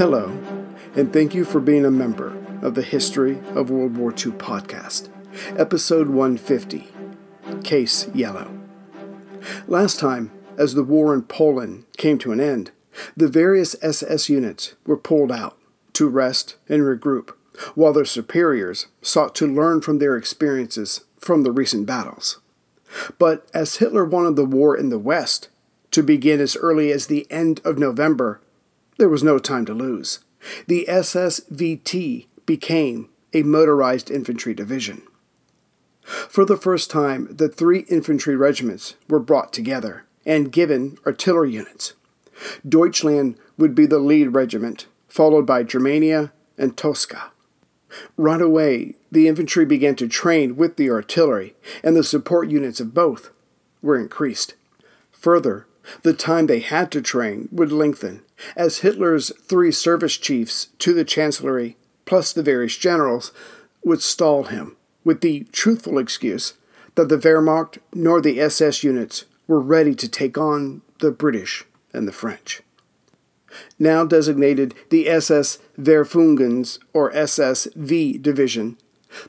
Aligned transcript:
Hello, 0.00 0.30
and 0.96 1.12
thank 1.12 1.34
you 1.34 1.44
for 1.44 1.60
being 1.60 1.84
a 1.84 1.90
member 1.90 2.34
of 2.62 2.74
the 2.74 2.80
History 2.80 3.38
of 3.54 3.68
World 3.68 3.98
War 3.98 4.12
II 4.12 4.32
podcast, 4.32 5.10
episode 5.58 6.08
150 6.08 6.88
Case 7.62 8.08
Yellow. 8.14 8.50
Last 9.68 10.00
time, 10.00 10.32
as 10.56 10.72
the 10.72 10.82
war 10.82 11.12
in 11.12 11.24
Poland 11.24 11.84
came 11.98 12.16
to 12.20 12.32
an 12.32 12.40
end, 12.40 12.70
the 13.14 13.28
various 13.28 13.76
SS 13.82 14.30
units 14.30 14.74
were 14.86 14.96
pulled 14.96 15.30
out 15.30 15.58
to 15.92 16.08
rest 16.08 16.56
and 16.66 16.80
regroup, 16.80 17.34
while 17.74 17.92
their 17.92 18.06
superiors 18.06 18.86
sought 19.02 19.34
to 19.34 19.46
learn 19.46 19.82
from 19.82 19.98
their 19.98 20.16
experiences 20.16 21.04
from 21.18 21.42
the 21.42 21.52
recent 21.52 21.84
battles. 21.84 22.40
But 23.18 23.46
as 23.52 23.76
Hitler 23.76 24.06
wanted 24.06 24.36
the 24.36 24.46
war 24.46 24.74
in 24.74 24.88
the 24.88 24.98
West 24.98 25.50
to 25.90 26.02
begin 26.02 26.40
as 26.40 26.56
early 26.56 26.90
as 26.90 27.06
the 27.06 27.30
end 27.30 27.60
of 27.66 27.76
November, 27.76 28.40
there 29.00 29.08
was 29.08 29.24
no 29.24 29.38
time 29.38 29.64
to 29.64 29.72
lose. 29.72 30.20
The 30.66 30.84
SSVT 30.86 32.26
became 32.44 33.08
a 33.32 33.42
motorized 33.42 34.10
infantry 34.10 34.52
division. 34.52 35.02
For 36.02 36.44
the 36.44 36.58
first 36.58 36.90
time, 36.90 37.26
the 37.30 37.48
three 37.48 37.86
infantry 37.88 38.36
regiments 38.36 38.96
were 39.08 39.18
brought 39.18 39.54
together 39.54 40.04
and 40.26 40.52
given 40.52 40.98
artillery 41.06 41.50
units. 41.50 41.94
Deutschland 42.68 43.36
would 43.56 43.74
be 43.74 43.86
the 43.86 43.98
lead 43.98 44.34
regiment, 44.34 44.86
followed 45.08 45.46
by 45.46 45.62
Germania 45.62 46.30
and 46.58 46.76
Tosca. 46.76 47.32
Right 48.18 48.42
away, 48.42 48.96
the 49.10 49.28
infantry 49.28 49.64
began 49.64 49.96
to 49.96 50.08
train 50.08 50.56
with 50.56 50.76
the 50.76 50.90
artillery, 50.90 51.54
and 51.82 51.96
the 51.96 52.04
support 52.04 52.50
units 52.50 52.80
of 52.80 52.92
both 52.92 53.30
were 53.80 53.98
increased. 53.98 54.54
Further, 55.10 55.66
the 56.02 56.14
time 56.14 56.46
they 56.46 56.60
had 56.60 56.90
to 56.92 57.02
train 57.02 57.48
would 57.50 57.72
lengthen, 57.72 58.22
as 58.56 58.78
Hitler's 58.78 59.32
three 59.42 59.72
service 59.72 60.16
chiefs 60.16 60.68
to 60.78 60.92
the 60.92 61.04
Chancellery, 61.04 61.76
plus 62.04 62.32
the 62.32 62.42
various 62.42 62.76
generals, 62.76 63.32
would 63.84 64.02
stall 64.02 64.44
him 64.44 64.76
with 65.04 65.20
the 65.20 65.46
truthful 65.52 65.98
excuse 65.98 66.54
that 66.94 67.08
the 67.08 67.18
Wehrmacht 67.18 67.78
nor 67.94 68.20
the 68.20 68.40
SS 68.40 68.82
units 68.84 69.24
were 69.46 69.60
ready 69.60 69.94
to 69.94 70.08
take 70.08 70.36
on 70.36 70.82
the 71.00 71.10
British 71.10 71.64
and 71.92 72.06
the 72.06 72.12
French. 72.12 72.62
Now 73.78 74.04
designated 74.04 74.74
the 74.90 75.08
SS 75.08 75.58
Verfügungs 75.78 76.78
or 76.92 77.12
SSV 77.12 78.22
division, 78.22 78.76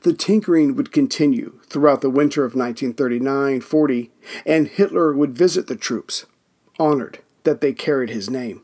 the 0.04 0.14
tinkering 0.14 0.76
would 0.76 0.92
continue 0.92 1.60
throughout 1.66 2.02
the 2.02 2.10
winter 2.10 2.46
of 2.46 2.54
1939 2.54 3.62
40, 3.62 4.12
and 4.46 4.68
Hitler 4.68 5.14
would 5.14 5.36
visit 5.36 5.68
the 5.68 5.76
troops, 5.76 6.26
honored 6.82 7.20
that 7.44 7.62
they 7.62 7.74
carried 7.74 8.10
his 8.10 8.30
name. 8.30 8.62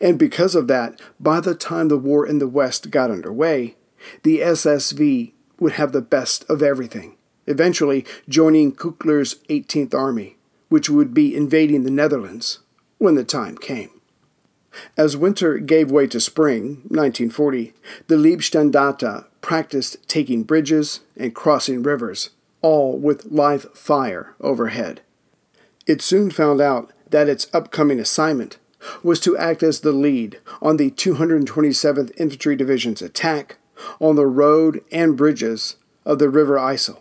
And 0.00 0.18
because 0.18 0.54
of 0.54 0.68
that, 0.68 1.00
by 1.20 1.40
the 1.40 1.54
time 1.54 1.88
the 1.88 1.98
war 1.98 2.26
in 2.26 2.38
the 2.38 2.48
West 2.48 2.90
got 2.90 3.10
underway, 3.10 3.76
the 4.22 4.38
SSV 4.38 5.32
would 5.60 5.72
have 5.72 5.92
the 5.92 6.00
best 6.00 6.48
of 6.48 6.62
everything, 6.62 7.16
eventually 7.46 8.04
joining 8.28 8.72
Küchler's 8.74 9.36
18th 9.48 9.94
Army, 9.94 10.36
which 10.68 10.88
would 10.88 11.12
be 11.12 11.36
invading 11.36 11.84
the 11.84 11.90
Netherlands 11.90 12.60
when 12.98 13.16
the 13.16 13.24
time 13.24 13.58
came. 13.58 13.90
As 14.96 15.16
winter 15.16 15.58
gave 15.58 15.90
way 15.90 16.06
to 16.06 16.20
spring, 16.20 16.82
1940, 16.88 17.74
the 18.06 18.16
Leibstandarte 18.16 19.26
practiced 19.42 20.08
taking 20.08 20.44
bridges 20.44 21.00
and 21.16 21.34
crossing 21.34 21.82
rivers, 21.82 22.30
all 22.62 22.96
with 22.96 23.26
live 23.26 23.66
fire 23.74 24.34
overhead. 24.40 25.02
It 25.86 26.00
soon 26.00 26.30
found 26.30 26.60
out 26.60 26.92
that 27.12 27.28
its 27.28 27.46
upcoming 27.54 28.00
assignment 28.00 28.58
was 29.02 29.20
to 29.20 29.36
act 29.36 29.62
as 29.62 29.80
the 29.80 29.92
lead 29.92 30.40
on 30.60 30.76
the 30.76 30.90
227th 30.90 32.12
Infantry 32.18 32.56
Division's 32.56 33.00
attack 33.00 33.58
on 34.00 34.16
the 34.16 34.26
road 34.26 34.82
and 34.90 35.16
bridges 35.16 35.76
of 36.04 36.18
the 36.18 36.28
River 36.28 36.56
IJssel, 36.56 36.98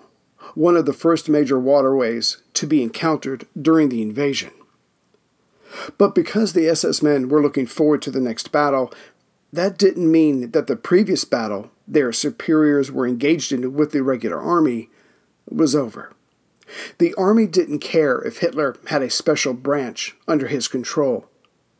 one 0.54 0.78
of 0.78 0.86
the 0.86 0.94
first 0.94 1.28
major 1.28 1.60
waterways 1.60 2.42
to 2.54 2.68
be 2.68 2.84
encountered 2.84 3.48
during 3.60 3.90
the 3.90 4.02
invasion. 4.02 4.52
But 5.98 6.14
because 6.14 6.54
the 6.54 6.68
SS 6.68 7.02
men 7.02 7.30
were 7.30 7.42
looking 7.42 7.66
forward 7.66 8.02
to 8.04 8.12
the 8.12 8.22
next 8.22 8.52
battle, 8.52 8.94
that 9.54 9.78
didn't 9.78 10.12
mean 10.12 10.52
that 10.52 10.68
the 10.68 10.76
previous 10.76 11.26
battle 11.26 11.72
their 11.88 12.14
superiors 12.14 12.92
were 12.92 13.08
engaged 13.08 13.52
in 13.52 13.74
with 13.74 13.92
the 13.92 14.04
regular 14.04 14.40
army 14.40 14.90
was 15.50 15.76
over. 15.76 16.14
The 16.98 17.14
army 17.16 17.48
didn't 17.48 17.80
care 17.80 18.22
if 18.22 18.40
Hitler 18.40 18.76
had 18.88 19.02
a 19.02 19.10
special 19.10 19.54
branch 19.54 20.16
under 20.28 20.48
his 20.48 20.68
control, 20.68 21.28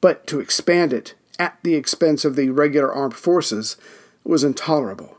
but 0.02 0.28
to 0.28 0.40
expand 0.40 0.94
it 0.94 1.14
at 1.40 1.58
the 1.64 1.76
expense 1.76 2.26
of 2.26 2.36
the 2.36 2.50
regular 2.50 2.94
armed 2.94 3.16
forces 3.16 3.78
was 4.24 4.44
intolerable. 4.44 5.18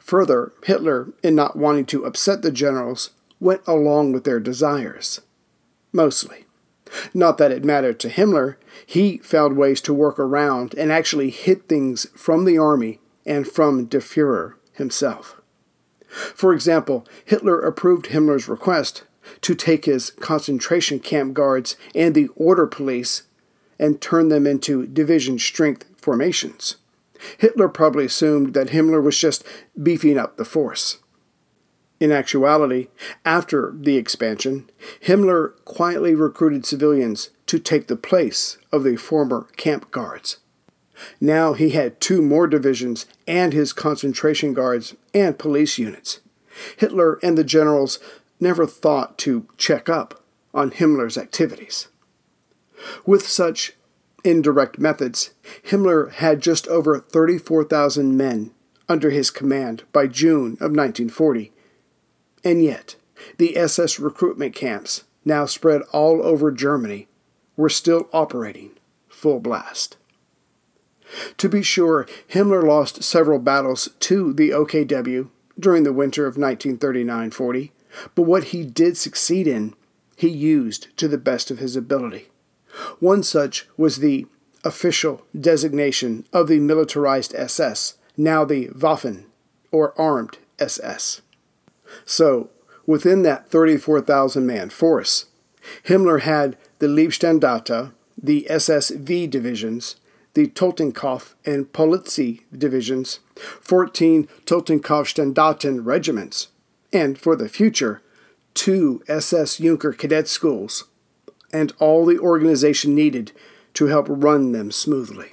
Further, 0.00 0.52
Hitler, 0.64 1.12
in 1.22 1.34
not 1.34 1.56
wanting 1.56 1.86
to 1.86 2.04
upset 2.04 2.42
the 2.42 2.50
generals, 2.50 3.10
went 3.40 3.62
along 3.66 4.12
with 4.12 4.24
their 4.24 4.40
desires. 4.40 5.20
Mostly. 5.92 6.46
Not 7.12 7.36
that 7.38 7.52
it 7.52 7.64
mattered 7.64 7.98
to 8.00 8.08
Himmler, 8.08 8.56
he 8.86 9.18
found 9.18 9.56
ways 9.56 9.80
to 9.82 9.92
work 9.92 10.18
around 10.18 10.74
and 10.74 10.92
actually 10.92 11.30
hid 11.30 11.68
things 11.68 12.06
from 12.14 12.44
the 12.44 12.58
army 12.58 13.00
and 13.26 13.46
from 13.46 13.86
Der 13.86 14.00
Fuhrer 14.00 14.54
himself. 14.72 15.40
For 16.16 16.54
example, 16.54 17.06
Hitler 17.24 17.60
approved 17.60 18.06
Himmler's 18.06 18.48
request 18.48 19.04
to 19.42 19.54
take 19.54 19.84
his 19.84 20.10
concentration 20.10 20.98
camp 20.98 21.34
guards 21.34 21.76
and 21.94 22.14
the 22.14 22.28
order 22.36 22.66
police 22.66 23.24
and 23.78 24.00
turn 24.00 24.28
them 24.28 24.46
into 24.46 24.86
division 24.86 25.38
strength 25.38 25.84
formations. 25.98 26.76
Hitler 27.38 27.68
probably 27.68 28.06
assumed 28.06 28.54
that 28.54 28.68
Himmler 28.68 29.02
was 29.02 29.18
just 29.18 29.44
beefing 29.82 30.16
up 30.16 30.36
the 30.36 30.44
force. 30.44 30.98
In 31.98 32.12
actuality, 32.12 32.88
after 33.24 33.74
the 33.78 33.96
expansion, 33.96 34.70
Himmler 35.04 35.52
quietly 35.64 36.14
recruited 36.14 36.64
civilians 36.64 37.30
to 37.46 37.58
take 37.58 37.88
the 37.88 37.96
place 37.96 38.58
of 38.72 38.84
the 38.84 38.96
former 38.96 39.48
camp 39.56 39.90
guards. 39.90 40.38
Now 41.20 41.52
he 41.52 41.70
had 41.70 42.00
two 42.00 42.22
more 42.22 42.46
divisions 42.46 43.06
and 43.26 43.52
his 43.52 43.72
concentration 43.72 44.54
guards 44.54 44.94
and 45.12 45.38
police 45.38 45.78
units. 45.78 46.20
Hitler 46.76 47.18
and 47.22 47.36
the 47.36 47.44
generals 47.44 47.98
never 48.40 48.66
thought 48.66 49.18
to 49.18 49.46
check 49.56 49.88
up 49.88 50.22
on 50.54 50.70
Himmler's 50.70 51.18
activities. 51.18 51.88
With 53.04 53.26
such 53.26 53.72
indirect 54.24 54.78
methods, 54.78 55.30
Himmler 55.64 56.12
had 56.12 56.40
just 56.40 56.66
over 56.68 57.00
34,000 57.00 58.16
men 58.16 58.52
under 58.88 59.10
his 59.10 59.30
command 59.30 59.84
by 59.92 60.06
June 60.06 60.52
of 60.54 60.72
1940 60.72 61.52
and 62.46 62.62
yet, 62.62 62.94
the 63.38 63.56
SS 63.56 63.98
recruitment 63.98 64.54
camps, 64.54 65.02
now 65.24 65.46
spread 65.46 65.82
all 65.92 66.24
over 66.24 66.52
Germany, 66.52 67.08
were 67.56 67.68
still 67.68 68.08
operating 68.12 68.70
full 69.08 69.40
blast. 69.40 69.96
To 71.38 71.48
be 71.48 71.62
sure, 71.62 72.06
Himmler 72.28 72.66
lost 72.66 73.02
several 73.02 73.38
battles 73.38 73.88
to 74.00 74.32
the 74.32 74.50
OKW 74.50 75.28
during 75.58 75.84
the 75.84 75.92
winter 75.92 76.26
of 76.26 76.36
1939 76.36 77.30
40, 77.30 77.72
but 78.14 78.22
what 78.22 78.44
he 78.44 78.64
did 78.64 78.96
succeed 78.96 79.46
in, 79.46 79.74
he 80.16 80.28
used 80.28 80.96
to 80.98 81.08
the 81.08 81.18
best 81.18 81.50
of 81.50 81.58
his 81.58 81.76
ability. 81.76 82.28
One 83.00 83.22
such 83.22 83.66
was 83.76 83.98
the 83.98 84.26
official 84.64 85.22
designation 85.38 86.26
of 86.32 86.48
the 86.48 86.58
militarized 86.58 87.34
SS, 87.34 87.96
now 88.16 88.44
the 88.44 88.68
Waffen, 88.68 89.24
or 89.70 89.98
Armed 90.00 90.38
SS. 90.58 91.22
So, 92.04 92.50
within 92.86 93.22
that 93.22 93.48
34,000 93.48 94.46
man 94.46 94.70
force, 94.70 95.26
Himmler 95.84 96.20
had 96.22 96.56
the 96.78 96.86
Leibstandarte, 96.86 97.92
the 98.20 98.46
SSV 98.50 99.30
divisions, 99.30 99.96
the 100.36 100.48
Totenkopf 100.48 101.32
and 101.46 101.72
Polizei 101.72 102.42
divisions, 102.52 103.20
14 103.36 104.28
Totenkopfstandarte 104.44 105.80
regiments, 105.82 106.48
and 106.92 107.18
for 107.18 107.36
the 107.36 107.48
future, 107.48 108.02
two 108.52 109.02
SS 109.08 109.56
Junker 109.56 109.94
cadet 109.94 110.28
schools, 110.28 110.84
and 111.54 111.72
all 111.78 112.04
the 112.04 112.18
organization 112.18 112.94
needed 112.94 113.32
to 113.72 113.86
help 113.86 114.08
run 114.10 114.52
them 114.52 114.70
smoothly. 114.70 115.32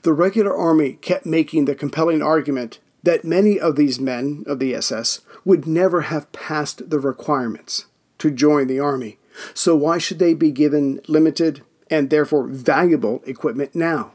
The 0.00 0.14
regular 0.14 0.56
army 0.56 0.94
kept 0.94 1.26
making 1.26 1.66
the 1.66 1.74
compelling 1.74 2.22
argument 2.22 2.78
that 3.02 3.22
many 3.22 3.60
of 3.60 3.76
these 3.76 4.00
men 4.00 4.44
of 4.46 4.60
the 4.60 4.74
SS 4.74 5.20
would 5.44 5.66
never 5.66 6.02
have 6.02 6.32
passed 6.32 6.88
the 6.88 6.98
requirements 6.98 7.84
to 8.16 8.30
join 8.30 8.66
the 8.66 8.80
army, 8.80 9.18
so 9.52 9.76
why 9.76 9.98
should 9.98 10.18
they 10.18 10.32
be 10.32 10.50
given 10.50 11.00
limited 11.06 11.60
and 11.90 12.10
therefore 12.10 12.46
valuable 12.46 13.22
equipment 13.26 13.74
now? 13.74 14.12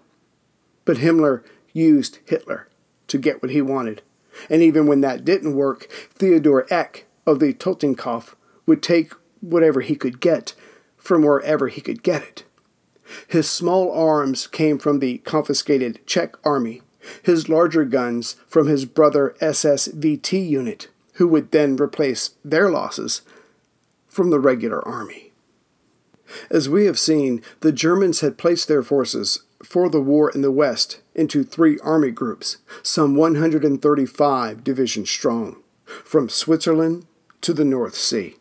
But 0.86 0.98
Himmler 0.98 1.44
used 1.74 2.20
Hitler 2.26 2.68
to 3.08 3.18
get 3.18 3.42
what 3.42 3.52
he 3.52 3.62
wanted, 3.62 4.02
and 4.50 4.62
even 4.62 4.88
when 4.88 5.02
that 5.02 5.26
didn't 5.26 5.56
work, 5.56 5.88
Theodor 6.14 6.66
Eck 6.74 7.06
of 7.26 7.40
the 7.40 7.54
Totenkopf 7.54 8.36
would 8.66 8.82
take 8.82 9.14
whatever 9.42 9.82
he 9.82 9.96
could 9.96 10.20
get 10.20 10.54
from 10.98 11.24
wherever 11.24 11.68
he 11.68 11.82
could 11.82 12.04
get 12.04 12.24
it. 12.24 12.44
His 13.28 13.50
small 13.50 13.92
arms 13.92 14.48
came 14.48 14.78
from 14.78 15.00
the 15.00 15.18
confiscated 15.20 16.00
Czech 16.06 16.36
army, 16.46 16.82
his 17.24 17.50
larger 17.50 17.84
guns 17.84 18.36
from 18.48 18.68
his 18.68 18.86
brother 18.86 19.36
SSVT 19.42 20.48
unit, 20.48 20.88
who 21.14 21.28
would 21.28 21.52
then 21.52 21.76
replace 21.76 22.32
their 22.46 22.70
losses 22.70 23.22
from 24.08 24.30
the 24.30 24.40
regular 24.40 24.86
army. 24.88 25.31
As 26.50 26.70
we 26.70 26.86
have 26.86 27.00
seen, 27.00 27.42
the 27.62 27.72
Germans 27.72 28.22
had 28.22 28.38
placed 28.38 28.68
their 28.68 28.84
forces 28.84 29.44
for 29.64 29.90
the 29.90 30.02
war 30.02 30.30
in 30.30 30.42
the 30.42 30.52
West 30.52 31.02
into 31.14 31.44
three 31.44 31.78
army 31.80 32.12
groups, 32.12 32.58
some 32.84 33.16
135 33.16 34.64
divisions 34.64 35.10
strong, 35.10 35.58
from 35.86 36.30
Switzerland 36.30 37.06
to 37.42 37.54
the 37.54 37.66
North 37.66 37.96
Sea. 37.96 38.36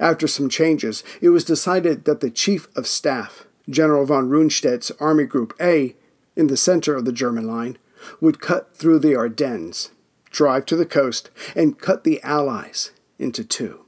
After 0.00 0.26
some 0.26 0.48
changes, 0.48 1.04
it 1.20 1.30
was 1.30 1.44
decided 1.44 2.04
that 2.04 2.20
the 2.20 2.30
Chief 2.30 2.68
of 2.76 2.86
Staff, 2.86 3.46
General 3.68 4.06
von 4.06 4.28
Rundstedt's 4.28 4.90
Army 5.00 5.24
Group 5.24 5.54
A, 5.60 5.94
in 6.36 6.48
the 6.48 6.56
center 6.56 6.94
of 6.94 7.04
the 7.04 7.12
German 7.12 7.46
line, 7.46 7.78
would 8.20 8.40
cut 8.40 8.76
through 8.76 8.98
the 9.00 9.16
Ardennes, 9.16 9.90
drive 10.30 10.66
to 10.66 10.76
the 10.76 10.86
coast, 10.86 11.30
and 11.54 11.78
cut 11.78 12.04
the 12.04 12.22
Allies 12.22 12.92
into 13.18 13.44
two. 13.44 13.84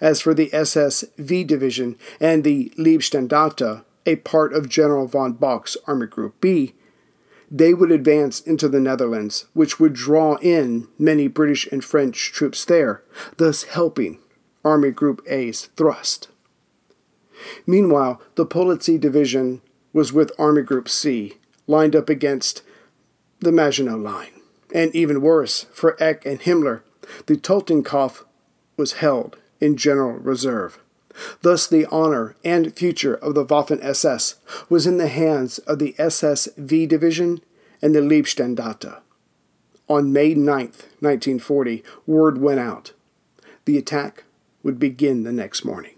As 0.00 0.20
for 0.20 0.34
the 0.34 0.52
SS 0.52 1.04
V 1.16 1.44
Division 1.44 1.96
and 2.20 2.44
the 2.44 2.72
Leibstandarte, 2.78 3.84
a 4.06 4.16
part 4.16 4.52
of 4.52 4.68
General 4.68 5.06
von 5.06 5.32
Bock's 5.34 5.76
Army 5.86 6.06
Group 6.06 6.40
B, 6.40 6.74
they 7.50 7.72
would 7.72 7.90
advance 7.90 8.40
into 8.40 8.68
the 8.68 8.80
Netherlands, 8.80 9.46
which 9.54 9.80
would 9.80 9.94
draw 9.94 10.36
in 10.36 10.88
many 10.98 11.28
British 11.28 11.66
and 11.68 11.84
French 11.84 12.32
troops 12.32 12.64
there, 12.64 13.02
thus 13.36 13.64
helping 13.64 14.18
Army 14.64 14.90
Group 14.90 15.22
A's 15.28 15.70
thrust. 15.76 16.28
Meanwhile, 17.66 18.20
the 18.34 18.46
Polizei 18.46 19.00
Division 19.00 19.62
was 19.92 20.12
with 20.12 20.32
Army 20.38 20.62
Group 20.62 20.88
C, 20.88 21.38
lined 21.66 21.96
up 21.96 22.08
against 22.08 22.62
the 23.40 23.52
Maginot 23.52 24.00
Line. 24.00 24.32
And 24.74 24.94
even 24.94 25.22
worse, 25.22 25.66
for 25.72 25.96
Eck 26.02 26.26
and 26.26 26.40
Himmler, 26.40 26.82
the 27.26 27.36
Totenkopf 27.36 28.24
was 28.76 28.94
held 28.94 29.36
in 29.60 29.76
general 29.76 30.12
reserve. 30.12 30.78
Thus, 31.42 31.66
the 31.66 31.86
honor 31.86 32.36
and 32.44 32.74
future 32.76 33.14
of 33.14 33.34
the 33.34 33.44
Waffen 33.44 33.82
SS 33.82 34.36
was 34.68 34.86
in 34.86 34.98
the 34.98 35.08
hands 35.08 35.58
of 35.60 35.78
the 35.78 35.94
SS 35.98 36.48
V 36.56 36.86
Division 36.86 37.40
and 37.82 37.94
the 37.94 38.00
Leibstandarte. 38.00 39.00
On 39.88 40.12
May 40.12 40.34
9, 40.34 40.44
1940, 40.44 41.82
word 42.06 42.38
went 42.38 42.60
out. 42.60 42.92
The 43.64 43.78
attack 43.78 44.24
would 44.62 44.78
begin 44.78 45.24
the 45.24 45.32
next 45.32 45.64
morning. 45.64 45.94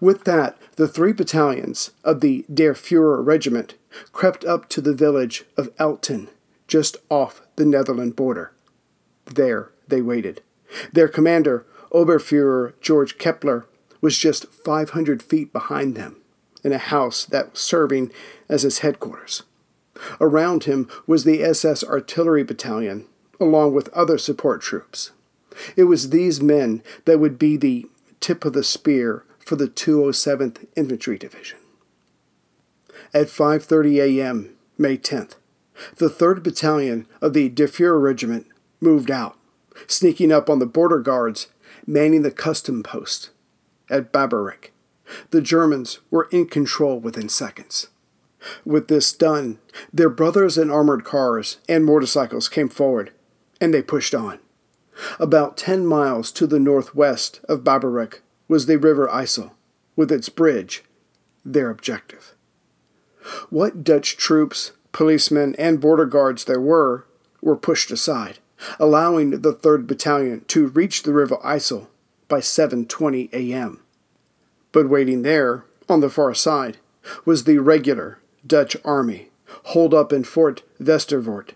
With 0.00 0.24
that, 0.24 0.58
the 0.76 0.88
three 0.88 1.12
battalions 1.12 1.92
of 2.04 2.20
the 2.20 2.44
Der 2.52 2.74
Fuhrer 2.74 3.24
Regiment 3.24 3.74
crept 4.12 4.44
up 4.44 4.68
to 4.70 4.80
the 4.80 4.94
village 4.94 5.44
of 5.56 5.74
Elten, 5.76 6.28
just 6.66 6.96
off 7.08 7.42
the 7.56 7.64
Netherland 7.64 8.16
border. 8.16 8.52
There 9.26 9.70
they 9.88 10.00
waited. 10.00 10.42
Their 10.92 11.08
commander, 11.08 11.66
Oberfuhrer 11.92 12.74
George 12.80 13.18
Keppler, 13.18 13.64
was 14.00 14.16
just 14.16 14.46
500 14.46 15.22
feet 15.22 15.52
behind 15.52 15.94
them, 15.94 16.16
in 16.64 16.72
a 16.72 16.78
house 16.78 17.24
that 17.26 17.52
was 17.52 17.60
serving 17.60 18.12
as 18.48 18.62
his 18.62 18.78
headquarters. 18.78 19.42
Around 20.20 20.64
him 20.64 20.88
was 21.06 21.24
the 21.24 21.42
SS 21.42 21.84
Artillery 21.84 22.42
Battalion, 22.42 23.06
along 23.38 23.74
with 23.74 23.88
other 23.90 24.18
support 24.18 24.62
troops. 24.62 25.10
It 25.76 25.84
was 25.84 26.10
these 26.10 26.40
men 26.40 26.82
that 27.04 27.18
would 27.18 27.38
be 27.38 27.56
the 27.56 27.86
tip 28.20 28.44
of 28.44 28.52
the 28.52 28.64
spear 28.64 29.24
for 29.38 29.56
the 29.56 29.68
207th 29.68 30.66
Infantry 30.76 31.18
Division. 31.18 31.58
At 33.12 33.26
5:30 33.26 34.20
a.m., 34.20 34.56
May 34.78 34.96
10th, 34.96 35.34
the 35.96 36.08
3rd 36.08 36.42
Battalion 36.42 37.06
of 37.20 37.32
the 37.34 37.48
Der 37.48 37.66
Fuhrer 37.66 38.00
Regiment 38.00 38.46
moved 38.80 39.10
out, 39.10 39.36
sneaking 39.86 40.32
up 40.32 40.48
on 40.48 40.58
the 40.58 40.66
border 40.66 41.00
guards, 41.00 41.48
manning 41.90 42.22
the 42.22 42.30
custom 42.30 42.84
post 42.84 43.30
at 43.90 44.12
Babberich. 44.12 44.70
The 45.30 45.42
Germans 45.42 45.98
were 46.08 46.28
in 46.30 46.46
control 46.46 47.00
within 47.00 47.28
seconds. 47.28 47.88
With 48.64 48.86
this 48.86 49.12
done, 49.12 49.58
their 49.92 50.08
brothers 50.08 50.56
in 50.56 50.70
armored 50.70 51.04
cars 51.04 51.58
and 51.68 51.84
motorcycles 51.84 52.48
came 52.48 52.68
forward, 52.68 53.10
and 53.60 53.74
they 53.74 53.82
pushed 53.82 54.14
on. 54.14 54.38
About 55.18 55.56
ten 55.56 55.84
miles 55.84 56.30
to 56.32 56.46
the 56.46 56.60
northwest 56.60 57.40
of 57.48 57.64
Babberich 57.64 58.20
was 58.46 58.66
the 58.66 58.78
River 58.78 59.08
IJssel, 59.08 59.50
with 59.96 60.12
its 60.12 60.28
bridge, 60.28 60.84
their 61.44 61.70
objective. 61.70 62.36
What 63.50 63.82
Dutch 63.82 64.16
troops, 64.16 64.72
policemen, 64.92 65.56
and 65.56 65.80
border 65.80 66.06
guards 66.06 66.44
there 66.44 66.60
were 66.60 67.04
were 67.42 67.56
pushed 67.56 67.90
aside, 67.90 68.38
allowing 68.78 69.30
the 69.30 69.54
3rd 69.54 69.86
Battalion 69.86 70.44
to 70.48 70.68
reach 70.68 71.02
the 71.02 71.12
River 71.12 71.36
IJssel 71.44 71.86
by 72.28 72.40
7:20 72.40 73.32
a.m. 73.32 73.80
But 74.72 74.88
waiting 74.88 75.22
there, 75.22 75.64
on 75.88 76.00
the 76.00 76.10
far 76.10 76.34
side, 76.34 76.78
was 77.24 77.44
the 77.44 77.58
regular 77.58 78.18
Dutch 78.46 78.76
army, 78.84 79.30
holed 79.64 79.94
up 79.94 80.12
in 80.12 80.24
Fort 80.24 80.62
Westervoort. 80.80 81.50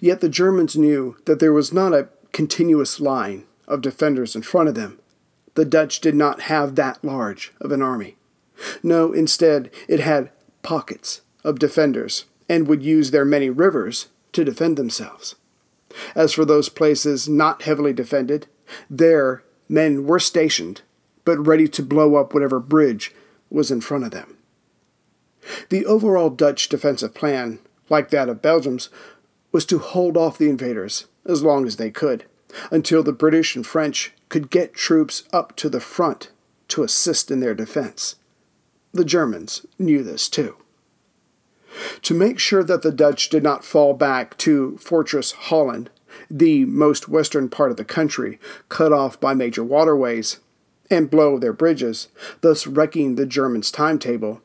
Yet 0.00 0.20
the 0.20 0.28
Germans 0.28 0.76
knew 0.76 1.16
that 1.26 1.40
there 1.40 1.52
was 1.52 1.72
not 1.72 1.92
a 1.92 2.08
continuous 2.32 3.00
line 3.00 3.44
of 3.66 3.80
defenders 3.80 4.34
in 4.34 4.42
front 4.42 4.68
of 4.68 4.74
them, 4.74 4.98
the 5.54 5.64
Dutch 5.64 6.00
did 6.00 6.14
not 6.14 6.42
have 6.42 6.74
that 6.74 7.04
large 7.04 7.52
of 7.60 7.72
an 7.72 7.82
army. 7.82 8.16
No, 8.82 9.12
instead, 9.12 9.70
it 9.88 10.00
had 10.00 10.30
pockets 10.62 11.20
of 11.42 11.58
defenders 11.58 12.24
and 12.48 12.66
would 12.66 12.82
use 12.82 13.10
their 13.10 13.24
many 13.24 13.50
rivers 13.50 14.08
to 14.32 14.44
defend 14.44 14.76
themselves. 14.76 15.36
As 16.14 16.32
for 16.32 16.44
those 16.44 16.68
places 16.68 17.28
not 17.28 17.62
heavily 17.62 17.92
defended, 17.92 18.46
there 18.90 19.42
men 19.68 20.06
were 20.06 20.18
stationed, 20.18 20.82
but 21.24 21.46
ready 21.46 21.68
to 21.68 21.82
blow 21.82 22.16
up 22.16 22.34
whatever 22.34 22.60
bridge 22.60 23.14
was 23.50 23.70
in 23.70 23.80
front 23.80 24.04
of 24.04 24.10
them. 24.10 24.36
The 25.68 25.84
overall 25.86 26.30
Dutch 26.30 26.68
defensive 26.68 27.14
plan, 27.14 27.58
like 27.88 28.10
that 28.10 28.28
of 28.28 28.42
Belgium's, 28.42 28.88
was 29.52 29.66
to 29.66 29.78
hold 29.78 30.16
off 30.16 30.38
the 30.38 30.48
invaders 30.48 31.06
as 31.24 31.42
long 31.42 31.66
as 31.66 31.76
they 31.76 31.90
could, 31.90 32.24
until 32.70 33.02
the 33.02 33.12
British 33.12 33.54
and 33.54 33.66
French 33.66 34.12
could 34.28 34.50
get 34.50 34.74
troops 34.74 35.24
up 35.32 35.54
to 35.56 35.68
the 35.68 35.80
front 35.80 36.30
to 36.68 36.82
assist 36.82 37.30
in 37.30 37.40
their 37.40 37.54
defense. 37.54 38.16
The 38.92 39.04
Germans 39.04 39.66
knew 39.78 40.02
this 40.02 40.28
too. 40.28 40.56
To 42.02 42.14
make 42.14 42.38
sure 42.38 42.62
that 42.62 42.82
the 42.82 42.92
Dutch 42.92 43.28
did 43.28 43.42
not 43.42 43.64
fall 43.64 43.94
back 43.94 44.36
to 44.38 44.76
Fortress 44.78 45.32
Holland, 45.32 45.90
the 46.30 46.64
most 46.64 47.08
western 47.08 47.48
part 47.48 47.70
of 47.70 47.76
the 47.76 47.84
country, 47.84 48.38
cut 48.68 48.92
off 48.92 49.20
by 49.20 49.34
major 49.34 49.64
waterways, 49.64 50.40
and 50.90 51.10
blow 51.10 51.38
their 51.38 51.52
bridges, 51.52 52.08
thus 52.40 52.66
wrecking 52.66 53.14
the 53.14 53.26
Germans' 53.26 53.70
timetable, 53.70 54.40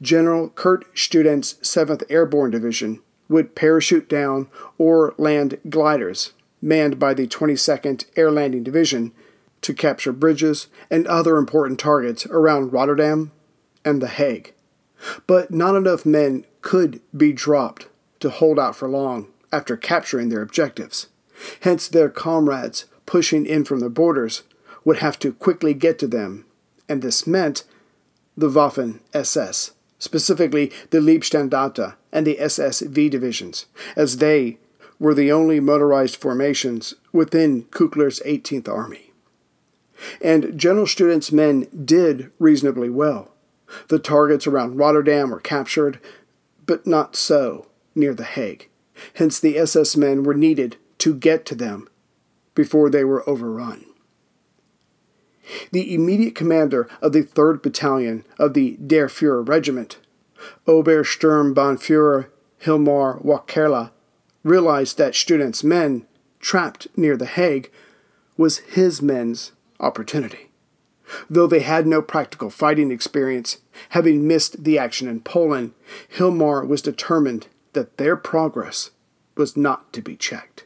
General 0.00 0.50
Kurt 0.50 0.96
Student's 0.98 1.54
7th 1.54 2.04
Airborne 2.08 2.50
Division 2.50 3.00
would 3.28 3.54
parachute 3.54 4.08
down 4.08 4.48
or 4.78 5.14
land 5.16 5.58
gliders 5.68 6.32
manned 6.60 6.98
by 6.98 7.12
the 7.12 7.26
22nd 7.26 8.04
Air 8.16 8.30
Landing 8.30 8.62
Division 8.62 9.12
to 9.62 9.74
capture 9.74 10.12
bridges 10.12 10.68
and 10.90 11.06
other 11.06 11.36
important 11.36 11.78
targets 11.78 12.26
around 12.26 12.72
Rotterdam 12.72 13.32
and 13.84 14.00
The 14.00 14.08
Hague. 14.08 14.54
But 15.26 15.50
not 15.50 15.74
enough 15.74 16.06
men 16.06 16.44
could 16.62 17.00
be 17.14 17.32
dropped 17.32 17.88
to 18.20 18.30
hold 18.30 18.58
out 18.58 18.76
for 18.76 18.88
long 18.88 19.28
after 19.52 19.76
capturing 19.76 20.28
their 20.28 20.42
objectives. 20.42 21.08
Hence, 21.60 21.88
their 21.88 22.08
comrades 22.08 22.86
pushing 23.04 23.44
in 23.44 23.64
from 23.64 23.80
the 23.80 23.90
borders 23.90 24.42
would 24.84 24.98
have 24.98 25.18
to 25.18 25.32
quickly 25.32 25.74
get 25.74 25.98
to 25.98 26.06
them, 26.06 26.46
and 26.88 27.02
this 27.02 27.26
meant 27.26 27.64
the 28.36 28.48
Waffen 28.48 29.00
SS, 29.12 29.72
specifically 29.98 30.72
the 30.90 30.98
Leibstandarte 30.98 31.94
and 32.12 32.26
the 32.26 32.36
SSV 32.40 33.10
divisions, 33.10 33.66
as 33.96 34.18
they 34.18 34.58
were 34.98 35.14
the 35.14 35.32
only 35.32 35.60
motorized 35.60 36.16
formations 36.16 36.94
within 37.12 37.64
Küchler's 37.64 38.20
18th 38.24 38.68
Army. 38.68 39.12
And 40.20 40.58
General 40.58 40.86
Student's 40.86 41.32
men 41.32 41.66
did 41.84 42.30
reasonably 42.38 42.90
well. 42.90 43.28
The 43.88 43.98
targets 43.98 44.46
around 44.46 44.76
Rotterdam 44.76 45.30
were 45.30 45.40
captured, 45.40 45.98
but 46.64 46.86
not 46.86 47.16
so 47.16 47.66
near 47.94 48.14
The 48.14 48.24
Hague. 48.24 48.68
Hence, 49.14 49.38
the 49.38 49.58
SS 49.58 49.96
men 49.96 50.22
were 50.22 50.34
needed 50.34 50.76
to 50.98 51.14
get 51.14 51.44
to 51.46 51.54
them 51.54 51.88
before 52.54 52.90
they 52.90 53.04
were 53.04 53.28
overrun. 53.28 53.84
The 55.72 55.92
immediate 55.94 56.34
commander 56.34 56.88
of 57.00 57.12
the 57.12 57.22
3rd 57.24 57.62
Battalion 57.62 58.24
of 58.38 58.54
the 58.54 58.76
Der 58.84 59.08
Fuhrer 59.08 59.46
Regiment, 59.46 59.98
Obersturmbannführer 60.66 62.28
Hilmar 62.62 63.24
Wäckerle, 63.24 63.90
realized 64.44 64.98
that 64.98 65.14
Student's 65.14 65.64
men, 65.64 66.06
trapped 66.40 66.86
near 66.96 67.16
The 67.16 67.26
Hague, 67.26 67.70
was 68.36 68.58
his 68.58 69.02
men's 69.02 69.52
opportunity. 69.80 70.51
Though 71.28 71.46
they 71.46 71.60
had 71.60 71.86
no 71.86 72.02
practical 72.02 72.50
fighting 72.50 72.90
experience, 72.90 73.58
having 73.90 74.26
missed 74.26 74.64
the 74.64 74.78
action 74.78 75.08
in 75.08 75.20
Poland, 75.20 75.72
Hilmar 76.16 76.66
was 76.66 76.82
determined 76.82 77.48
that 77.72 77.96
their 77.96 78.16
progress 78.16 78.90
was 79.36 79.56
not 79.56 79.92
to 79.92 80.02
be 80.02 80.16
checked. 80.16 80.64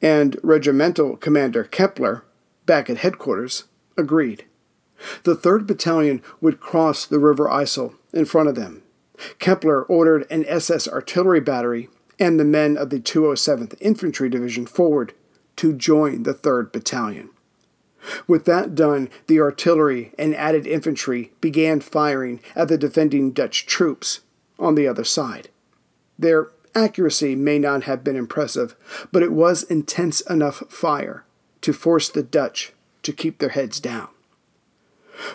And 0.00 0.36
Regimental 0.42 1.16
Commander 1.16 1.64
Keppler, 1.64 2.22
back 2.64 2.88
at 2.90 2.98
headquarters, 2.98 3.64
agreed. 3.96 4.44
The 5.24 5.36
3rd 5.36 5.66
Battalion 5.66 6.22
would 6.40 6.60
cross 6.60 7.04
the 7.06 7.18
River 7.18 7.46
IJssel 7.46 7.94
in 8.12 8.24
front 8.24 8.48
of 8.48 8.54
them. 8.54 8.82
Keppler 9.38 9.84
ordered 9.88 10.26
an 10.30 10.44
SS 10.46 10.88
artillery 10.88 11.40
battery 11.40 11.88
and 12.18 12.40
the 12.40 12.44
men 12.44 12.76
of 12.76 12.90
the 12.90 12.98
207th 13.00 13.74
Infantry 13.80 14.28
Division 14.28 14.66
forward 14.66 15.12
to 15.56 15.72
join 15.72 16.22
the 16.22 16.34
3rd 16.34 16.72
Battalion. 16.72 17.30
With 18.26 18.44
that 18.44 18.74
done, 18.74 19.08
the 19.26 19.40
artillery 19.40 20.12
and 20.18 20.34
added 20.34 20.66
infantry 20.66 21.32
began 21.40 21.80
firing 21.80 22.40
at 22.54 22.68
the 22.68 22.78
defending 22.78 23.32
Dutch 23.32 23.66
troops 23.66 24.20
on 24.58 24.74
the 24.74 24.86
other 24.86 25.04
side. 25.04 25.48
Their 26.18 26.48
accuracy 26.74 27.34
may 27.34 27.58
not 27.58 27.84
have 27.84 28.04
been 28.04 28.16
impressive, 28.16 28.76
but 29.12 29.22
it 29.22 29.32
was 29.32 29.62
intense 29.64 30.20
enough 30.22 30.62
fire 30.68 31.24
to 31.62 31.72
force 31.72 32.08
the 32.08 32.22
Dutch 32.22 32.72
to 33.02 33.12
keep 33.12 33.38
their 33.38 33.50
heads 33.50 33.80
down. 33.80 34.08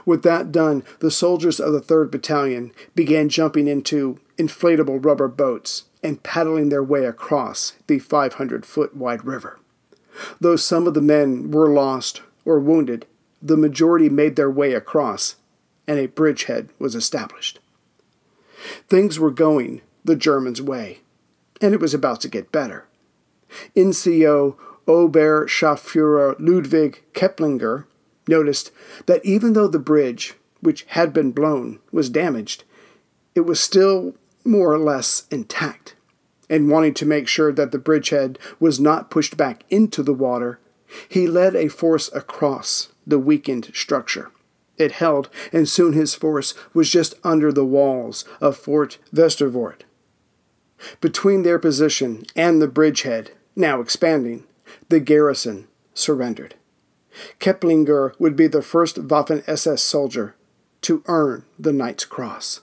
With 0.05 0.23
that 0.23 0.51
done, 0.51 0.83
the 0.99 1.11
soldiers 1.11 1.59
of 1.59 1.73
the 1.73 1.81
3rd 1.81 2.11
Battalion 2.11 2.71
began 2.93 3.29
jumping 3.29 3.67
into 3.67 4.19
inflatable 4.37 5.03
rubber 5.03 5.27
boats 5.27 5.85
and 6.03 6.21
paddling 6.23 6.69
their 6.69 6.83
way 6.83 7.05
across 7.05 7.73
the 7.87 7.99
500 7.99 8.65
foot 8.65 8.95
wide 8.95 9.25
river. 9.25 9.59
Though 10.39 10.55
some 10.55 10.87
of 10.87 10.93
the 10.93 11.01
men 11.01 11.51
were 11.51 11.69
lost 11.69 12.21
or 12.45 12.59
wounded, 12.59 13.05
the 13.41 13.57
majority 13.57 14.09
made 14.09 14.35
their 14.35 14.51
way 14.51 14.73
across, 14.73 15.35
and 15.87 15.99
a 15.99 16.07
bridgehead 16.07 16.69
was 16.79 16.95
established. 16.95 17.59
Things 18.87 19.19
were 19.19 19.31
going 19.31 19.81
the 20.03 20.15
Germans' 20.15 20.61
way, 20.61 20.99
and 21.61 21.73
it 21.73 21.79
was 21.79 21.93
about 21.93 22.21
to 22.21 22.29
get 22.29 22.51
better. 22.51 22.85
NCO 23.75 24.55
Ober 24.87 25.45
Oberscharführer 25.45 26.35
Ludwig 26.39 27.03
Kepplinger 27.13 27.85
noticed 28.27 28.71
that 29.05 29.23
even 29.25 29.53
though 29.53 29.67
the 29.67 29.79
bridge, 29.79 30.33
which 30.61 30.83
had 30.89 31.13
been 31.13 31.31
blown, 31.31 31.79
was 31.91 32.09
damaged, 32.09 32.63
it 33.35 33.41
was 33.41 33.59
still 33.59 34.15
more 34.43 34.73
or 34.73 34.79
less 34.79 35.25
intact. 35.31 35.95
And 36.49 36.69
wanting 36.69 36.93
to 36.95 37.05
make 37.05 37.29
sure 37.29 37.53
that 37.53 37.71
the 37.71 37.77
bridgehead 37.77 38.37
was 38.59 38.79
not 38.79 39.09
pushed 39.09 39.37
back 39.37 39.63
into 39.69 40.03
the 40.03 40.13
water, 40.13 40.59
he 41.07 41.27
led 41.27 41.55
a 41.55 41.67
force 41.67 42.09
across 42.13 42.89
the 43.05 43.19
weakened 43.19 43.71
structure. 43.73 44.31
It 44.77 44.93
held, 44.93 45.29
and 45.53 45.67
soon 45.67 45.93
his 45.93 46.15
force 46.15 46.53
was 46.73 46.89
just 46.89 47.13
under 47.23 47.51
the 47.51 47.65
walls 47.65 48.25
of 48.39 48.57
Fort 48.57 48.97
Westervoort. 49.13 49.81
Between 50.99 51.43
their 51.43 51.59
position 51.59 52.25
and 52.35 52.61
the 52.61 52.67
bridgehead, 52.67 53.31
now 53.55 53.81
expanding, 53.81 54.45
the 54.89 54.99
garrison 54.99 55.67
surrendered. 55.93 56.55
Kepplinger 57.39 58.17
would 58.19 58.35
be 58.35 58.47
the 58.47 58.61
first 58.61 59.07
Waffen 59.07 59.43
SS 59.47 59.83
soldier 59.83 60.35
to 60.81 61.03
earn 61.05 61.45
the 61.59 61.73
Knight's 61.73 62.05
Cross. 62.05 62.61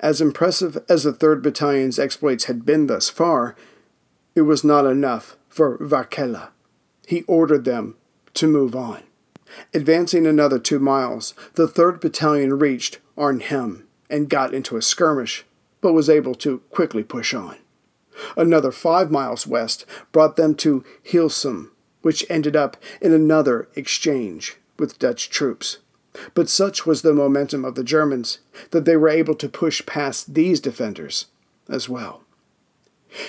As 0.00 0.20
impressive 0.20 0.78
as 0.88 1.04
the 1.04 1.12
3rd 1.12 1.42
Battalion's 1.42 1.98
exploits 1.98 2.44
had 2.44 2.64
been 2.64 2.86
thus 2.86 3.10
far, 3.10 3.54
it 4.34 4.42
was 4.42 4.64
not 4.64 4.86
enough 4.86 5.36
for 5.48 5.78
Wäckerle 5.78 6.48
he 7.06 7.22
ordered 7.22 7.64
them 7.64 7.96
to 8.34 8.46
move 8.46 8.76
on. 8.76 9.02
Advancing 9.72 10.26
another 10.26 10.58
two 10.58 10.78
miles, 10.78 11.32
the 11.54 11.68
3rd 11.68 12.00
Battalion 12.00 12.58
reached 12.58 12.98
Arnhem 13.16 13.86
and 14.10 14.28
got 14.28 14.52
into 14.52 14.76
a 14.76 14.82
skirmish, 14.82 15.46
but 15.80 15.92
was 15.92 16.10
able 16.10 16.34
to 16.34 16.58
quickly 16.70 17.02
push 17.02 17.32
on. 17.32 17.56
Another 18.36 18.72
five 18.72 19.10
miles 19.10 19.46
west 19.46 19.86
brought 20.12 20.36
them 20.36 20.54
to 20.56 20.84
Heelsum, 21.04 21.70
which 22.02 22.26
ended 22.28 22.56
up 22.56 22.76
in 23.00 23.12
another 23.12 23.68
exchange 23.76 24.56
with 24.78 24.98
Dutch 24.98 25.30
troops. 25.30 25.78
But 26.34 26.48
such 26.48 26.86
was 26.86 27.02
the 27.02 27.12
momentum 27.12 27.64
of 27.64 27.74
the 27.74 27.84
Germans 27.84 28.38
that 28.70 28.84
they 28.84 28.96
were 28.96 29.08
able 29.08 29.34
to 29.36 29.48
push 29.48 29.84
past 29.86 30.34
these 30.34 30.60
defenders 30.60 31.26
as 31.68 31.88
well. 31.88 32.22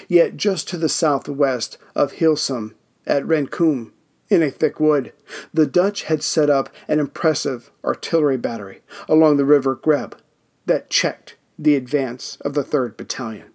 Yet 0.08 0.38
just 0.38 0.68
to 0.70 0.78
the 0.78 0.90
southwest 0.90 1.78
of 1.96 2.14
Heelsum 2.14 2.74
at 3.08 3.24
Renkum 3.24 3.92
in 4.30 4.44
a 4.44 4.52
thick 4.52 4.80
wood, 4.80 5.14
the 5.54 5.66
Dutch 5.66 6.04
had 6.04 6.22
set 6.22 6.50
up 6.50 6.70
an 6.88 7.00
impressive 7.00 7.72
artillery 7.84 8.38
battery 8.38 8.82
along 9.08 9.38
the 9.38 9.46
river 9.46 9.74
Greb 9.74 10.18
that 10.66 10.90
checked 10.90 11.38
the 11.58 11.76
advance 11.76 12.36
of 12.42 12.54
the 12.54 12.64
3rd 12.64 12.98
Battalion. 12.98 13.52